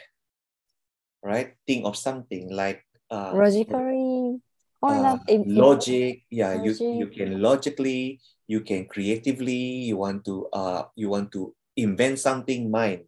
[1.23, 1.55] right?
[1.69, 2.83] Think of something like
[3.13, 4.41] uh, Logically
[4.83, 5.21] or uh, not?
[5.47, 11.31] logic yeah you you can logically you can creatively you want to uh you want
[11.33, 13.05] to invent something mind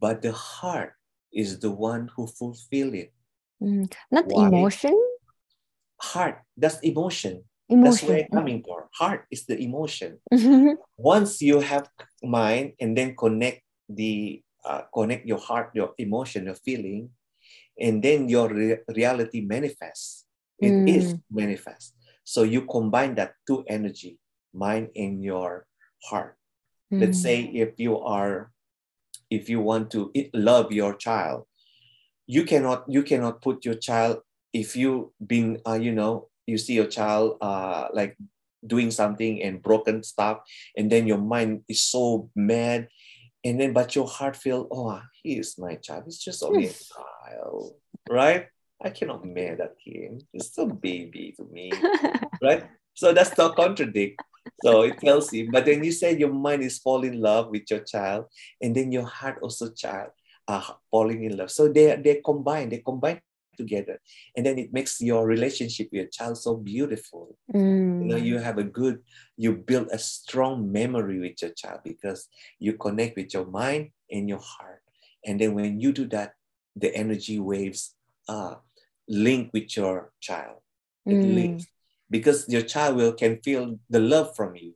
[0.00, 0.94] but the heart
[1.32, 3.12] is the one who fulfill it
[3.62, 4.48] Mm, Not Why?
[4.50, 4.98] emotion.
[6.02, 8.26] heart that's emotion that's where Emotion.
[8.26, 10.18] it's coming from heart is the emotion
[10.98, 11.86] once you have
[12.22, 17.10] mind and then connect the uh, connect your heart your emotion your feeling
[17.78, 20.21] and then your re- reality manifests
[20.58, 21.94] It is manifest.
[22.24, 24.18] So you combine that two energy
[24.54, 25.66] mind and your
[26.04, 26.36] heart.
[26.92, 27.22] Let's Mm.
[27.22, 28.52] say if you are
[29.30, 31.46] if you want to love your child
[32.26, 34.20] you cannot you cannot put your child
[34.52, 38.16] if you been uh, you know you see your child uh, like
[38.66, 40.38] doing something and broken stuff
[40.76, 42.88] and then your mind is so mad
[43.42, 46.04] and then but your heart feel oh he is my child.
[46.06, 47.74] It's just only a child
[48.10, 48.51] right
[48.84, 51.72] i cannot mad at him he's so baby to me
[52.42, 52.64] right?
[52.94, 54.20] So that's not contradict.
[54.62, 57.70] So it tells you, but then you say your mind is fall in love with
[57.70, 58.26] your child,
[58.60, 60.10] and then your heart also child
[60.48, 61.50] uh, falling in love.
[61.50, 63.20] So they they combine, they combine
[63.56, 64.00] together,
[64.36, 67.36] and then it makes your relationship with your child so beautiful.
[68.00, 68.24] You know, Mm.
[68.26, 69.02] you have a good,
[69.36, 72.28] you build a strong memory with your child because
[72.58, 74.82] you connect with your mind and your heart,
[75.26, 76.34] and then when you do that,
[76.76, 77.94] the energy waves
[78.28, 78.56] uh,
[79.08, 80.58] link with your child
[81.06, 81.34] it Mm.
[81.34, 81.66] links
[82.10, 84.74] because your child will can feel the love from you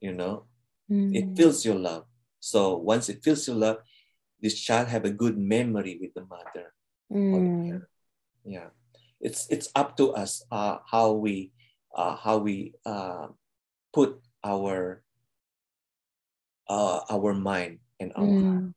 [0.00, 0.44] you know
[0.90, 1.36] it Mm.
[1.36, 2.04] feels your love
[2.40, 3.78] so once it feels your love
[4.40, 6.74] this child have a good memory with the mother
[7.08, 7.82] the Mm.
[8.44, 8.68] yeah
[9.20, 11.50] it's it's up to us uh, how we
[11.96, 13.28] uh, how we uh,
[13.92, 15.00] put our
[16.68, 18.74] uh, our mind and our heart Mm.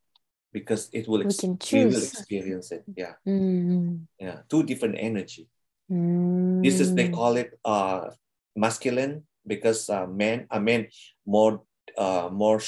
[0.53, 3.13] Because it will We ex- can we will experience it yeah.
[3.27, 4.07] Mm.
[4.19, 5.47] yeah two different energy.
[5.91, 6.63] Mm.
[6.63, 8.11] this is they call it uh
[8.55, 10.87] masculine because uh, men I mean
[11.25, 11.63] more
[11.97, 12.59] uh more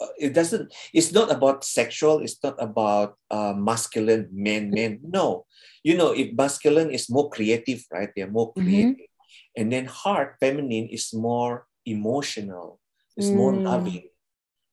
[0.00, 5.00] uh, it doesn't it's not about sexual it's not about uh masculine men men.
[5.02, 5.46] No.
[5.82, 8.10] You know if masculine is more creative right?
[8.14, 8.62] They're more Mhm.
[8.62, 9.08] creative.
[9.56, 12.78] And then heart feminine is more emotional.
[13.16, 13.64] It's more Mm.
[13.64, 14.06] loving.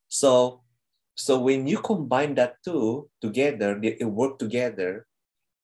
[0.07, 0.61] So
[1.17, 5.05] so when you combine that two together they, it work together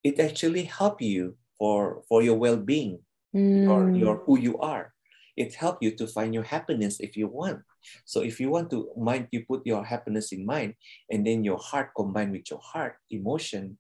[0.03, 2.99] it actually help you for for your well-being
[3.33, 3.97] Mm.
[3.97, 4.93] your who you are
[5.37, 7.61] it help you to find your happiness if you want
[8.05, 10.75] so if you want to mind you put your happiness in mind
[11.09, 13.77] and then your heart combined with your heart emotion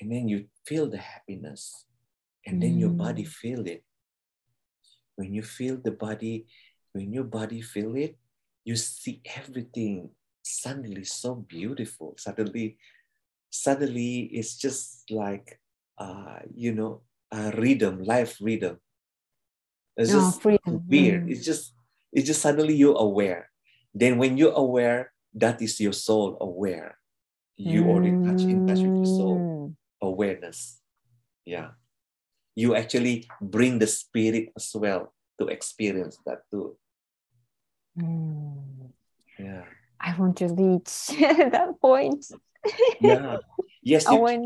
[0.00, 1.86] and then you feel the happiness
[2.44, 3.32] and then your body Mm.
[3.32, 3.84] feel it
[5.16, 6.46] when you feel the body
[6.92, 8.18] when your body feel it
[8.64, 10.10] you see everything
[10.42, 12.76] suddenly so beautiful suddenly
[13.50, 15.60] suddenly it's just like
[15.98, 18.78] uh you know a rhythm life rhythm
[19.96, 20.82] it's Oh, just freedom.
[20.88, 21.30] weird Mm.
[21.30, 21.74] it's just
[22.12, 23.50] it's just suddenly you're aware
[23.94, 26.98] then when you're aware that is your soul aware
[27.56, 29.76] you already touch in touch with your soul Mm.
[30.02, 30.80] awareness
[31.44, 31.70] yeah
[32.56, 36.76] you actually bring the spirit as well to experience that too
[37.98, 38.90] Mm.
[39.38, 39.64] yeah
[40.02, 41.08] I want to reach
[41.54, 42.26] that point.
[43.00, 43.36] yeah
[43.82, 44.42] yes you can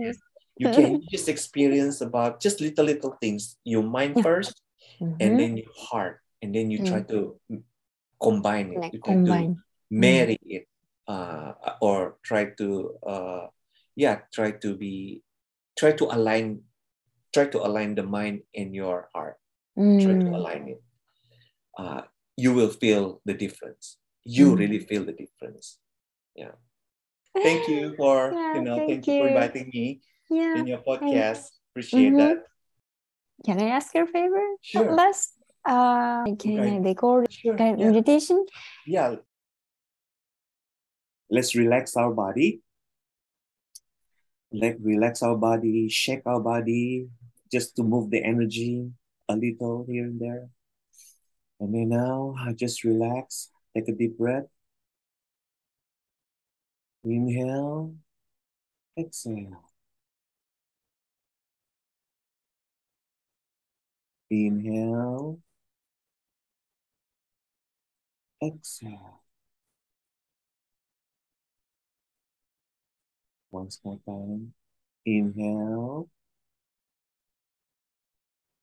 [0.57, 4.23] you can just experience about just little little things your mind Yeah.
[4.25, 4.55] first
[5.01, 5.39] and Mhm.
[5.39, 7.37] then your heart and then you try to
[8.21, 9.55] combine it Like you try to combine.
[9.91, 10.65] marry it
[11.09, 13.47] uh, or try to uh,
[13.97, 15.21] yeah try to be
[15.77, 16.65] try to align
[17.37, 19.37] try to align the mind and your heart
[20.01, 20.37] try to Mm.
[20.41, 20.81] align it
[21.77, 22.03] uh,
[22.41, 24.59] you will feel the difference you Mm.
[24.59, 25.79] really feel the difference
[26.35, 26.55] yeah
[27.47, 30.59] thank you for Yeah, you know thank thank, you for inviting me Yeah.
[30.59, 32.19] in your podcast appreciate Mhm.
[32.23, 32.39] that
[33.47, 34.43] Can I ask your favor?
[34.65, 34.91] Sure.
[34.97, 36.73] Last, uh, can Okay.
[36.73, 37.87] I record sure guide yeah.
[37.93, 38.43] meditation?
[38.89, 39.17] yeah
[41.31, 42.63] let's relax our body
[44.53, 47.07] let relax our body shake our body
[47.53, 48.91] just to move the energy
[49.29, 50.49] a little here and there
[51.61, 54.47] and then now I just relax take a deep breath
[57.05, 57.97] inhale
[58.97, 59.63] exhale
[64.31, 65.41] inhale
[68.41, 69.21] exhale
[73.51, 74.55] once more time
[75.07, 76.11] Inhale.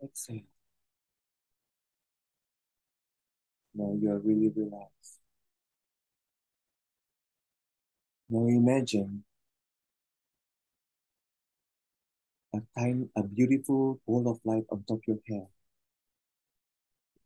[0.04, 0.46] Exhale.
[3.76, 5.03] Now you're really relaxed.
[8.34, 9.24] Now imagine
[12.52, 15.46] a tiny, a beautiful ball of light on top of your head.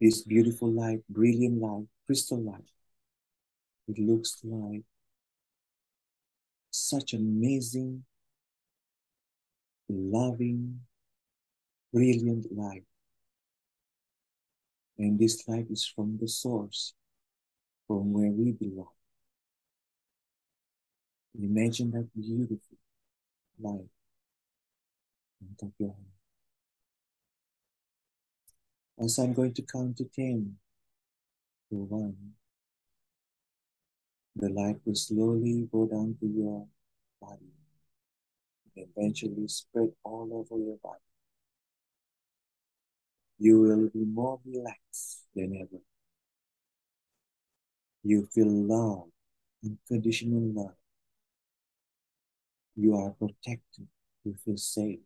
[0.01, 2.69] This beautiful light, brilliant light, crystal light.
[3.88, 4.84] It looks like
[6.71, 8.03] such amazing,
[9.88, 10.81] loving,
[11.93, 12.84] brilliant light.
[14.97, 16.93] And this light is from the source,
[17.88, 18.96] from where we belong.
[21.39, 22.77] Imagine that beautiful
[23.59, 23.89] light
[25.59, 26.05] top of your head.
[29.05, 30.55] As I'm going to count to 10
[31.69, 32.15] to 1,
[34.35, 36.65] the light will slowly go down to your
[37.22, 37.51] body
[38.76, 40.99] and eventually spread all over your body.
[43.39, 45.81] You will be more relaxed than ever.
[48.03, 49.09] You feel love,
[49.64, 50.76] unconditional love.
[52.77, 53.87] You are protected.
[54.23, 54.99] You feel safe.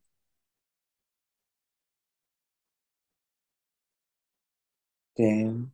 [5.15, 5.71] Then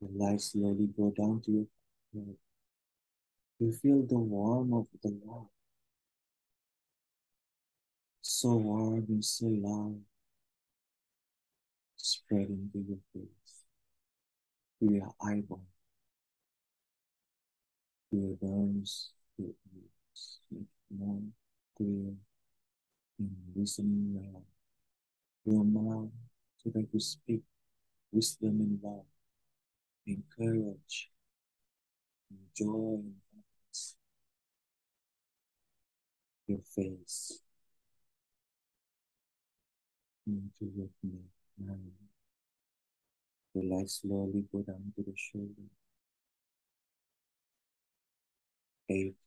[0.00, 1.66] the light slowly go down to your
[2.14, 2.36] head.
[3.58, 5.46] You feel the warmth of the love.
[8.22, 10.00] So warm and so loud,
[11.96, 13.64] spreading to your face,
[14.80, 15.64] to your eyeball,
[18.10, 19.91] to your nose, to your ears,
[20.98, 21.20] more
[21.76, 22.14] clear
[23.18, 24.44] and listening well.
[25.44, 26.10] Your mouth
[26.58, 27.42] so that you speak
[28.12, 29.06] wisdom and love,
[30.06, 31.10] and courage,
[32.30, 33.96] and joy and happiness.
[36.46, 37.40] Your face
[40.26, 41.78] into your neck,
[43.54, 45.70] The light slowly go down to the shoulder.
[48.88, 49.21] Eight.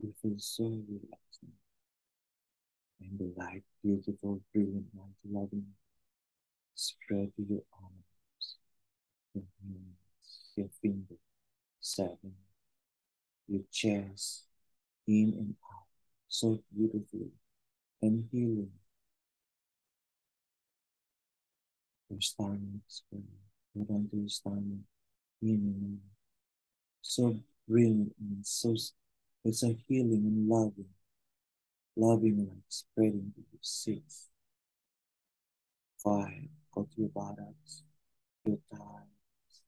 [0.00, 1.52] You feel so relaxing.
[3.00, 5.66] And the light, beautiful, brilliant light, loving
[6.78, 8.56] Spread your arms,
[9.34, 11.18] your hands, your fingers,
[11.80, 12.34] seven,
[13.48, 14.44] your chest,
[15.08, 15.86] in and out,
[16.28, 17.32] so beautifully
[18.00, 18.70] and healing.
[22.08, 23.24] Your stomach, spread,
[23.76, 24.86] go down to your stomach,
[25.42, 26.16] in and out.
[27.02, 28.76] So brilliant and so,
[29.44, 30.94] it's a healing and loving,
[31.96, 34.28] loving light spreading to your six,
[36.02, 37.82] five, to your buttocks,
[38.44, 39.62] your thighs,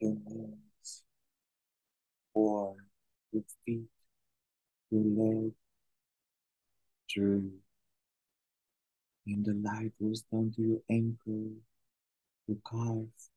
[0.00, 1.02] your knees,
[2.34, 2.76] or
[3.32, 3.88] your feet,
[4.90, 5.52] your leg,
[7.12, 7.50] through.
[9.26, 11.52] And the light goes down to your ankle,
[12.46, 13.30] your calf,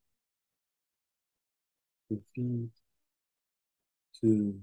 [2.09, 2.71] your feet,
[4.21, 4.59] two,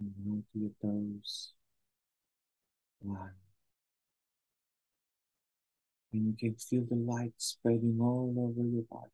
[0.00, 1.52] and your toes,
[3.00, 3.30] one.
[6.12, 9.10] And uh, you can feel the light spreading all over your body.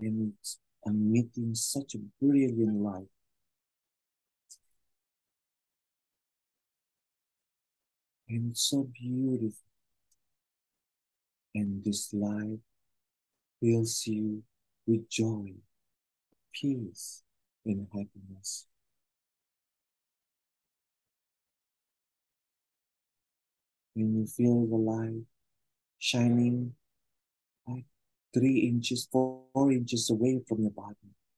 [0.00, 3.08] And it's emitting such a brilliant light.
[8.28, 9.58] And it's so beautiful.
[11.54, 12.60] And this light
[13.60, 14.42] fills you
[14.86, 15.52] with joy,
[16.52, 17.22] peace,
[17.64, 18.66] and happiness.
[23.94, 25.22] when you feel the light
[25.98, 26.72] shining
[27.66, 27.84] like
[28.34, 30.96] three inches, four, inches away from your body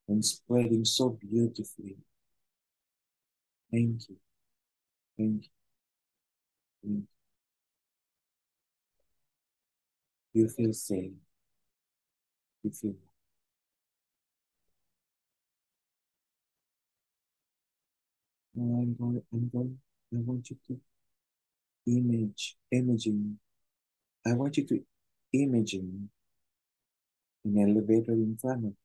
[0.08, 1.96] and spreading so beautifully.
[3.70, 4.16] Thank you.
[5.18, 5.50] Thank you.
[6.82, 7.06] Thank you.
[10.32, 11.12] You feel safe.
[12.62, 12.94] You feel
[18.54, 19.78] now I'm going, I'm going,
[20.12, 20.80] I want you to
[21.86, 23.38] image, imaging.
[24.26, 24.80] I want you to
[25.32, 26.08] imagine
[27.44, 28.76] an elevator in front of you.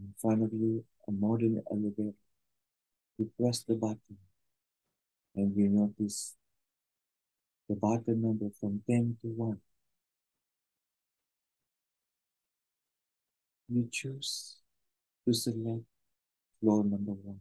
[0.00, 2.14] In front of you, a modern elevator.
[3.18, 4.16] You press the button
[5.36, 6.34] and you notice
[7.68, 9.60] the button number from 10 to 1.
[13.68, 14.56] You choose
[15.26, 15.84] to select
[16.62, 17.40] floor number 1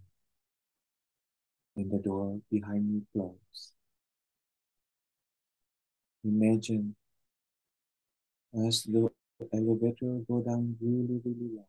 [1.78, 3.74] and the door behind you closed.
[6.24, 6.96] Imagine
[8.68, 9.10] as the
[9.54, 11.68] elevator go down really, really low.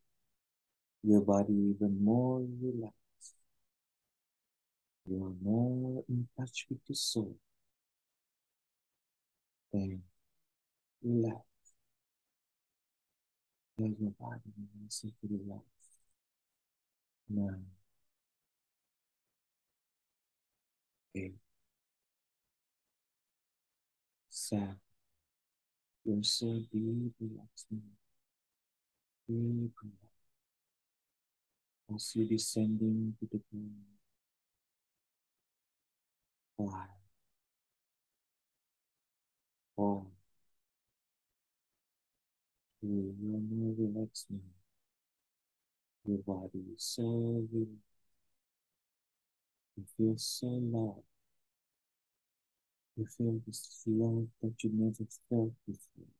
[1.02, 3.34] your body even more relaxed.
[5.06, 7.36] You are more in touch with the soul.
[9.72, 10.00] And
[11.02, 11.42] relax.
[13.78, 15.71] Let your body and relax.
[17.34, 17.64] Nine,
[21.14, 21.32] eight,
[24.30, 24.80] seven.
[26.04, 27.82] You're so deep relaxing.
[29.26, 30.12] Deep relax.
[31.94, 33.84] As you descending to the ground.
[36.56, 36.88] Five,
[39.76, 40.06] four,
[42.80, 43.14] three.
[43.20, 44.51] You're more relaxed now.
[46.04, 47.46] Your body is so.
[49.76, 51.04] You feel so loved.
[52.96, 56.12] You feel this love that you never felt before.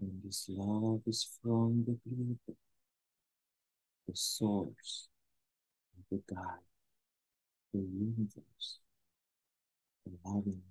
[0.00, 2.58] And this love is from the Creator,
[4.08, 5.08] the source,
[6.10, 6.60] the God,
[7.74, 8.78] the universe,
[10.06, 10.62] the loving.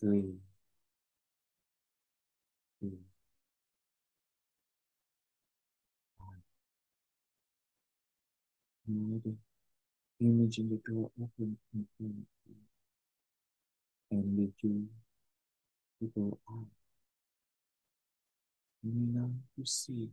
[0.00, 0.34] Three,
[8.88, 9.34] Now the
[10.20, 12.56] image in the door open in front of you.
[14.10, 14.86] And with you
[16.00, 16.66] to go out.
[18.84, 20.10] And now you see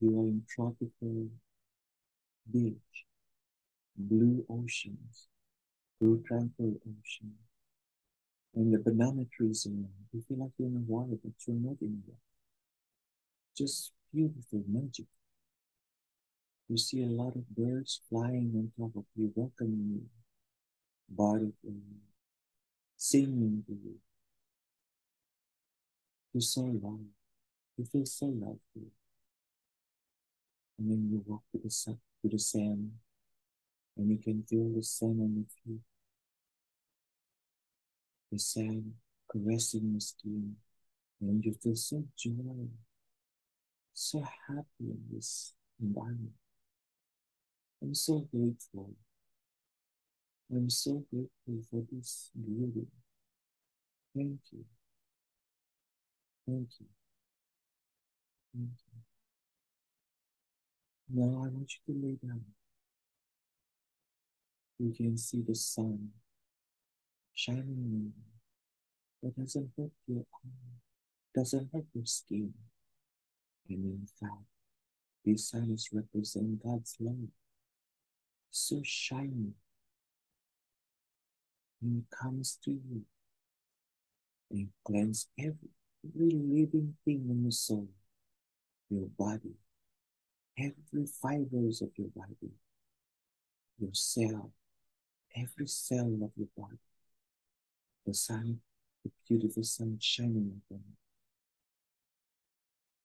[0.00, 1.28] you are in tropical
[2.50, 3.04] beach,
[3.96, 5.28] blue oceans,
[6.00, 7.34] blue tranquil ocean,
[8.54, 9.90] and the banana trees around.
[10.12, 12.18] You feel like you're in the water, but you're not in water.
[13.54, 15.06] Just beautiful magic.
[16.70, 20.02] You see a lot of birds flying on top of you, welcoming you,
[21.10, 21.82] butterflies,
[22.96, 23.96] singing to you.
[26.32, 27.10] You're so loved.
[27.76, 28.26] You feel so
[28.72, 28.84] here.
[30.78, 32.92] And then you walk to the sun, to the sand,
[33.96, 35.80] and you can feel the sand on your feet.
[38.30, 38.92] The sand
[39.28, 40.54] caressing your skin,
[41.20, 42.68] and you feel so joy,
[43.92, 45.52] so happy in this
[45.82, 46.34] environment.
[47.82, 48.90] I'm so grateful.
[50.52, 52.86] I'm so grateful for this beauty.
[54.14, 54.64] Thank you.
[56.46, 56.86] Thank you.
[58.54, 59.02] Thank you.
[61.14, 62.44] Now I want you to lay down.
[64.78, 66.10] You can see the sun
[67.34, 68.12] shining on you.
[69.22, 70.48] That doesn't hurt your eye,
[71.34, 72.54] doesn't hurt your skin.
[73.68, 74.44] And in fact,
[75.24, 77.28] this sun is representing God's love.
[78.50, 79.54] So shiny.
[81.82, 83.02] And it comes to you
[84.50, 85.70] and cleanse every,
[86.04, 87.88] every living thing in your soul,
[88.90, 89.54] your body,
[90.58, 92.52] every fibers of your body,
[93.78, 94.52] your cell,
[95.36, 96.78] every cell of your body.
[98.06, 98.60] The sun,
[99.04, 100.82] the beautiful sun shining upon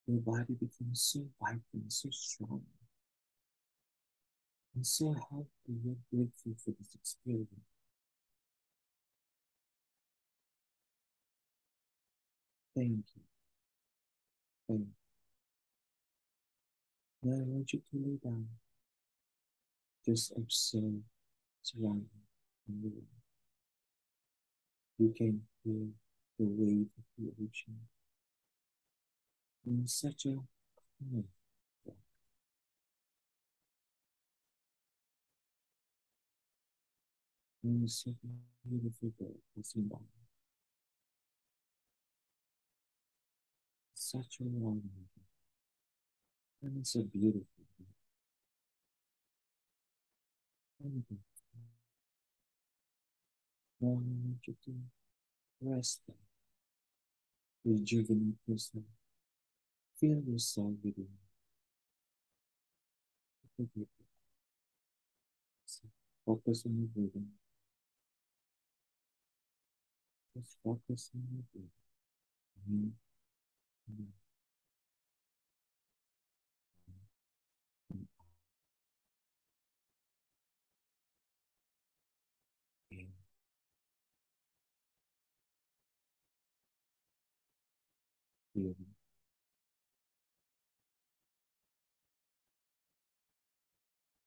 [0.07, 0.13] you.
[0.13, 2.61] Your body becomes so vibrant, so strong,
[4.76, 5.47] and so happy
[5.84, 7.49] You're grateful for this experience.
[12.76, 13.22] Thank you.
[14.68, 14.88] Thank you.
[17.23, 18.47] Now I want you to lay down.
[20.06, 21.02] Just observe
[21.64, 22.10] surrounding
[22.68, 23.03] you.
[24.97, 25.88] You can feel
[26.38, 27.80] the wave of the ocean
[29.65, 30.38] in such a
[37.68, 38.12] It's a
[38.68, 39.98] beautiful bird passing by.
[43.96, 44.82] Such a river.
[46.62, 47.44] And it's a beautiful.
[50.80, 51.18] Wonderful.
[53.82, 54.72] Now I want you to
[55.62, 56.16] rest there.
[57.66, 58.84] Rejuvenate yourself.
[60.00, 61.08] Feel yourself within.
[65.66, 65.90] So
[66.26, 67.44] Focus on your breathing.
[70.36, 71.72] Just focus on your breathing.
[72.68, 72.94] In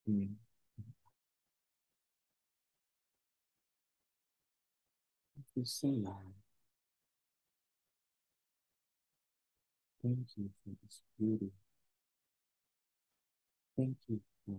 [0.07, 0.48] and.
[5.59, 6.35] Feel so loud.
[10.01, 11.51] Thank you for this beauty.
[13.77, 14.55] Thank you for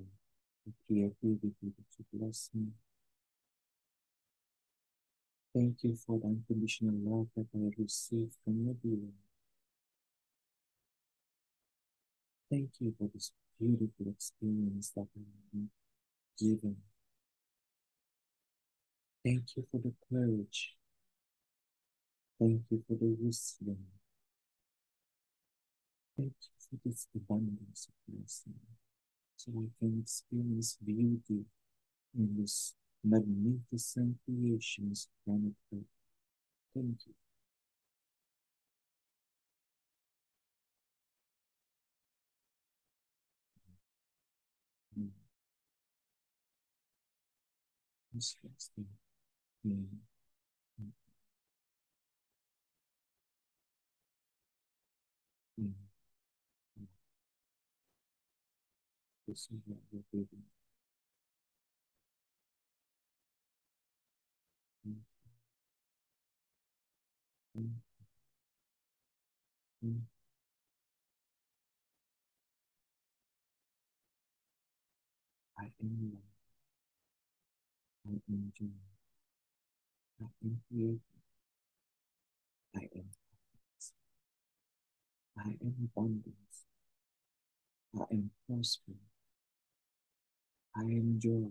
[0.66, 2.68] the creativity that you bless me.
[5.56, 9.14] Thank you for the unconditional love that I receive from being.
[12.52, 15.22] Thank you for this beautiful experience that I
[15.56, 15.70] am
[16.38, 16.76] given.
[19.24, 20.76] Thank you for the courage.
[22.40, 23.78] Thank you for the wisdom.
[26.16, 28.54] Thank you for this abundance of blessing.
[29.38, 31.46] So I can experience beauty
[32.16, 35.86] in this magnificent creations planet Earth.
[36.74, 37.14] Thank you.
[44.98, 45.10] Mm.
[49.66, 50.09] Mm.
[75.58, 76.22] I am love.
[78.08, 78.66] I am joy.
[80.22, 81.00] I am creative.
[82.76, 83.94] I am happiness.
[85.38, 86.66] I am abundance.
[87.96, 89.09] I am prosperous.
[90.80, 91.50] I am joy.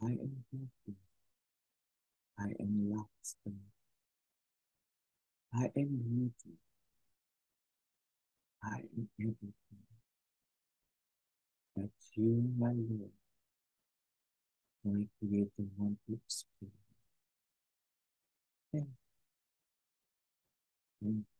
[0.00, 0.96] I am happy.
[2.38, 3.60] I am lasting.
[5.52, 6.56] I am beauty.
[8.64, 9.52] I am everything
[11.76, 13.12] that you, my Lord,
[14.84, 16.74] my Creator, want to experience.
[18.72, 18.88] Thank
[21.02, 21.08] you.
[21.10, 21.37] Mm.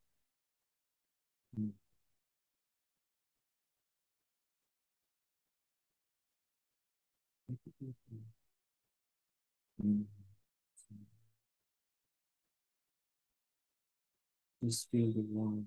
[14.62, 15.66] Just feel the warmth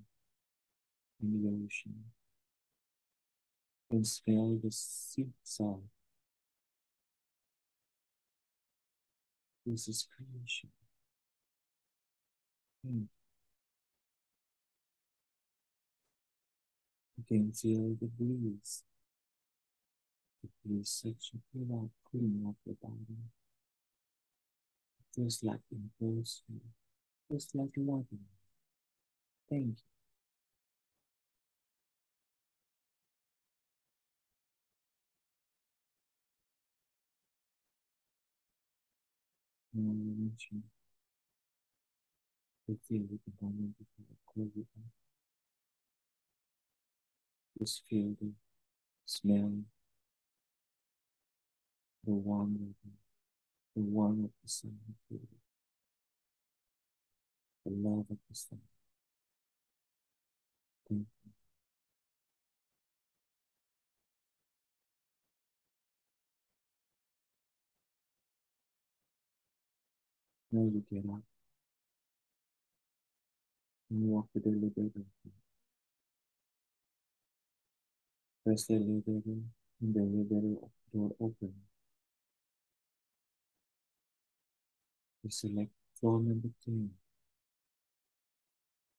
[1.21, 2.03] in the ocean
[3.89, 5.83] and smell the sea salt.
[9.65, 10.69] This is creation.
[12.85, 13.07] Mm.
[17.17, 18.83] You can feel the breeze.
[20.41, 23.17] The breeze such a cleaning up your body.
[25.11, 26.59] It feels like impulse you.
[27.29, 28.25] Feels like loving.
[29.49, 29.83] Thank you.
[39.73, 40.61] You
[42.65, 44.91] to feel the moment before I close your eyes.
[47.57, 48.33] Just feel the
[49.05, 49.63] smell,
[52.05, 52.75] the warmth,
[53.75, 55.21] of the warmth of the it,
[57.65, 58.59] the love of the sun.
[60.89, 61.31] Thank you.
[70.51, 71.21] Now you get up
[73.89, 75.05] and walk the elevator.
[78.43, 79.39] Press the elevator
[79.81, 81.53] and the elevator door open.
[85.23, 86.91] You select floor number 10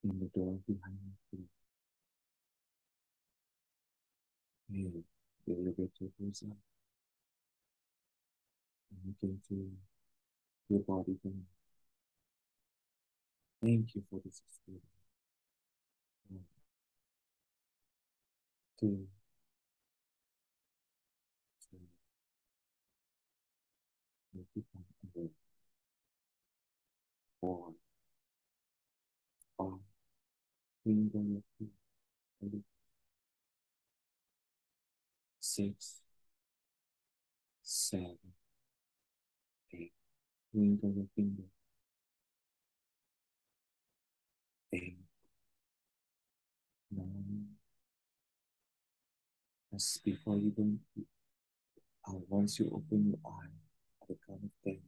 [0.05, 0.99] and the door behind
[1.33, 1.45] you.
[4.71, 5.05] And
[5.47, 6.57] the elevator goes up
[8.91, 9.67] and you can feel
[10.69, 11.47] your body going.
[13.63, 14.85] Thank you for this experience.
[16.29, 16.45] One,
[18.79, 19.07] two,
[21.71, 21.89] three,
[24.35, 24.85] and become
[25.15, 25.29] aware.
[27.41, 27.73] Four,
[29.57, 29.79] five,
[30.85, 31.71] finger your feet.
[32.45, 32.63] Eight,
[35.41, 36.01] six,
[37.63, 38.19] seven,
[39.73, 39.93] eight.
[40.53, 41.45] Finger.
[44.73, 44.97] Eight,
[46.91, 47.49] nine.
[50.05, 51.03] Before you go,
[52.09, 53.49] uh, once you open your eye
[54.03, 54.79] at the count of ten,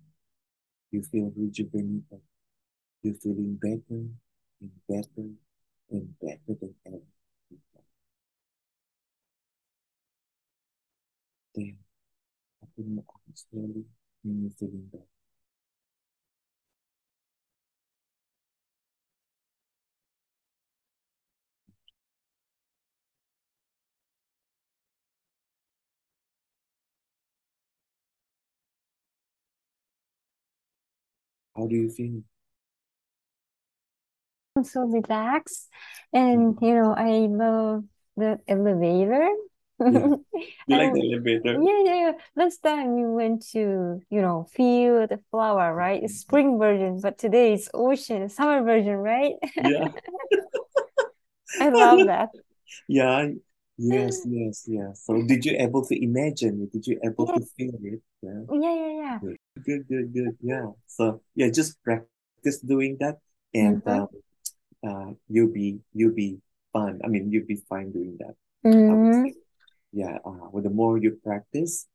[0.91, 2.21] you feel rejuvenated.
[3.03, 4.05] You're feeling better
[4.61, 5.29] and better
[5.91, 7.01] is better than ever
[7.51, 7.85] before.
[11.55, 11.79] Then
[12.63, 13.87] open your eyes slowly
[14.23, 15.05] when you're feeling better.
[31.57, 32.23] How do you feel?
[34.57, 35.69] I'm so relaxed.
[36.13, 37.85] And, you know, I love
[38.17, 39.29] the elevator.
[39.81, 40.07] Yeah.
[40.69, 41.59] You like the elevator?
[41.61, 42.13] yeah, yeah, yeah.
[42.37, 46.03] Last time we went to, you know, feel the flower, right?
[46.03, 49.35] It's spring version, but today it's ocean, summer version, right?
[49.61, 49.89] Yeah.
[51.61, 52.31] I love that.
[52.89, 53.27] Yeah.
[53.77, 55.03] Yes, yes, yes.
[55.05, 56.73] So did you able to imagine it?
[56.73, 58.01] Did you able to feel it?
[58.23, 58.41] Yeah.
[58.53, 59.19] Yeah, yeah, yeah.
[59.67, 60.37] Good, good, good.
[60.41, 60.67] Yeah.
[60.87, 63.19] So yeah, just practice doing that
[63.53, 64.03] and Mhm.
[64.03, 64.09] um,
[64.87, 66.39] uh, you'll be you'll be
[66.73, 67.01] fun.
[67.05, 68.35] I mean, you'll be fine doing that.
[68.65, 69.35] Mm, say.
[69.93, 70.19] Yeah.
[70.25, 71.87] Uh, well, the more you practice,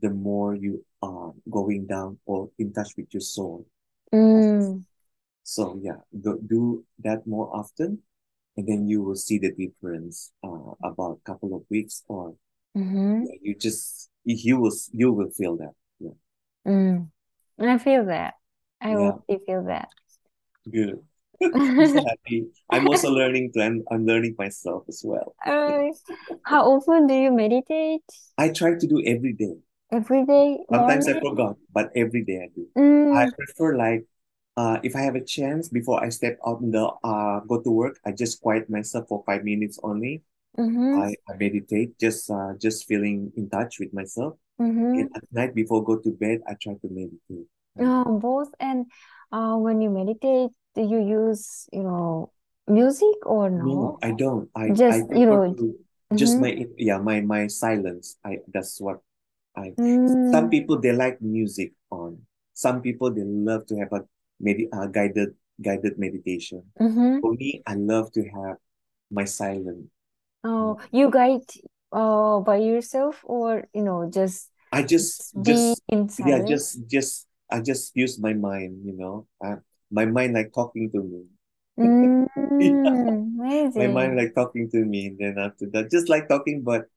[0.00, 3.66] the more you are going down or in touch with your soul.
[4.12, 4.84] mm,
[5.42, 8.02] So yeah, do, do that more often,
[8.56, 12.36] and then you will see the difference uh, about a couple of weeks, or
[12.74, 15.74] mhm, yeah, you just you will you will feel that.
[16.00, 16.12] Yeah,
[16.66, 17.10] mm.
[17.60, 18.34] I feel that.
[18.80, 19.88] I yeah, already feel that.
[20.70, 21.02] good.
[21.80, 22.46] I'm happy.
[22.70, 23.62] I'm also learning to.
[23.62, 25.34] I'm, I'm learning myself as well.
[25.44, 25.90] Uh,
[26.44, 28.02] how often do you meditate?
[28.38, 29.58] I try to do every day.
[29.92, 31.20] Every day, Sometimes I morning?
[31.20, 32.68] forgot, but every day I do.
[32.76, 34.04] Mm, I prefer like
[34.56, 37.70] uh, if I have a chance before I step out in the uh go to
[37.70, 40.22] work, I just quiet myself for five minutes only.
[40.58, 44.38] mhm, I, I meditate, just uh just feeling in touch with myself.
[44.58, 44.88] mhm.
[44.94, 47.48] And at night before go to bed, I try to meditate.
[47.80, 48.48] Oh, both.
[48.60, 48.86] And
[49.32, 52.32] uh, when you meditate, do you use, you know,
[52.68, 54.00] music or No, no?
[54.02, 54.50] I don't.
[54.54, 55.74] I I Just, you know, to
[56.14, 58.16] just mhm, my yeah my my silence.
[58.24, 59.00] I that's what
[59.56, 59.74] I.
[60.22, 62.26] Some mm, people they like music on.
[62.54, 64.06] Some people they love to have a
[64.40, 66.72] medi uh, guided guided meditation.
[66.80, 67.20] mhm.
[67.20, 68.58] For me, I love to have
[69.10, 69.88] my silence.
[70.44, 71.42] Oh, you guide
[71.92, 75.82] uh by yourself or, you know, just I just just
[76.18, 78.84] yeah just just I just use my mind.
[78.84, 79.56] You know, uh,
[79.90, 81.24] my mind like talking to me.
[81.78, 82.26] Mm,
[83.74, 84.16] My mind amazing.
[84.16, 85.14] like talking to me.
[85.18, 86.88] Then after that, just like talking, but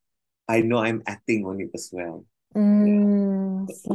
[0.48, 2.26] I know I'm acting on it as well.
[2.56, 2.60] Yeah.
[2.62, 3.90] Mm, see,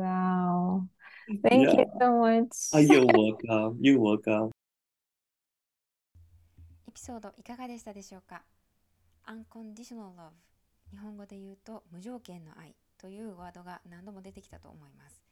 [0.00, 0.88] wow.
[1.42, 1.98] Thank you Yeah.
[2.00, 2.56] so much.
[2.72, 3.78] Ah, you're welcome.
[3.80, 4.50] You're welcome.
[6.88, 8.42] エピソードいかがでしたでしょうか
[9.26, 10.30] Unconditional Love
[10.90, 15.22] 日本語で言うと無条件の愛というワードが何度も出てきたと思います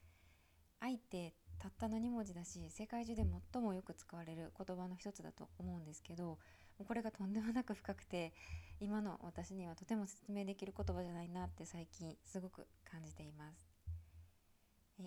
[0.80, 6.38] 愛ってたったの2文字だし世界中で最もよく使われる言葉の一つだと思うんですけど
[6.86, 8.32] これがとんでもなく深くて
[8.80, 13.74] 今の私にはとても説明できる言葉じゃないなって最近すごく感じています。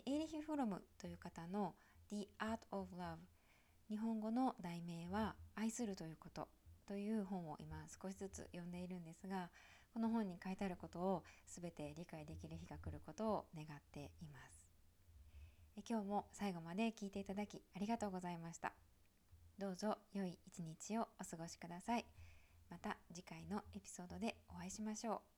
[0.06, 1.76] エーリヒ・フロムという方の
[2.10, 3.18] The Art of Love
[3.90, 6.50] 日本語の題名は愛するということ
[6.88, 9.50] という本を今少しずつ読んでいるんですが
[9.94, 14.57] この本に書いてあることを全て理解できる日が来ることを願っています。
[15.78, 18.74] え今日も最後まで聞いていただきありがとうございました。
[19.60, 22.06] どうぞ良い一日をお過ごしください。
[22.70, 25.37] また次回のエピソードでお会いしましょう。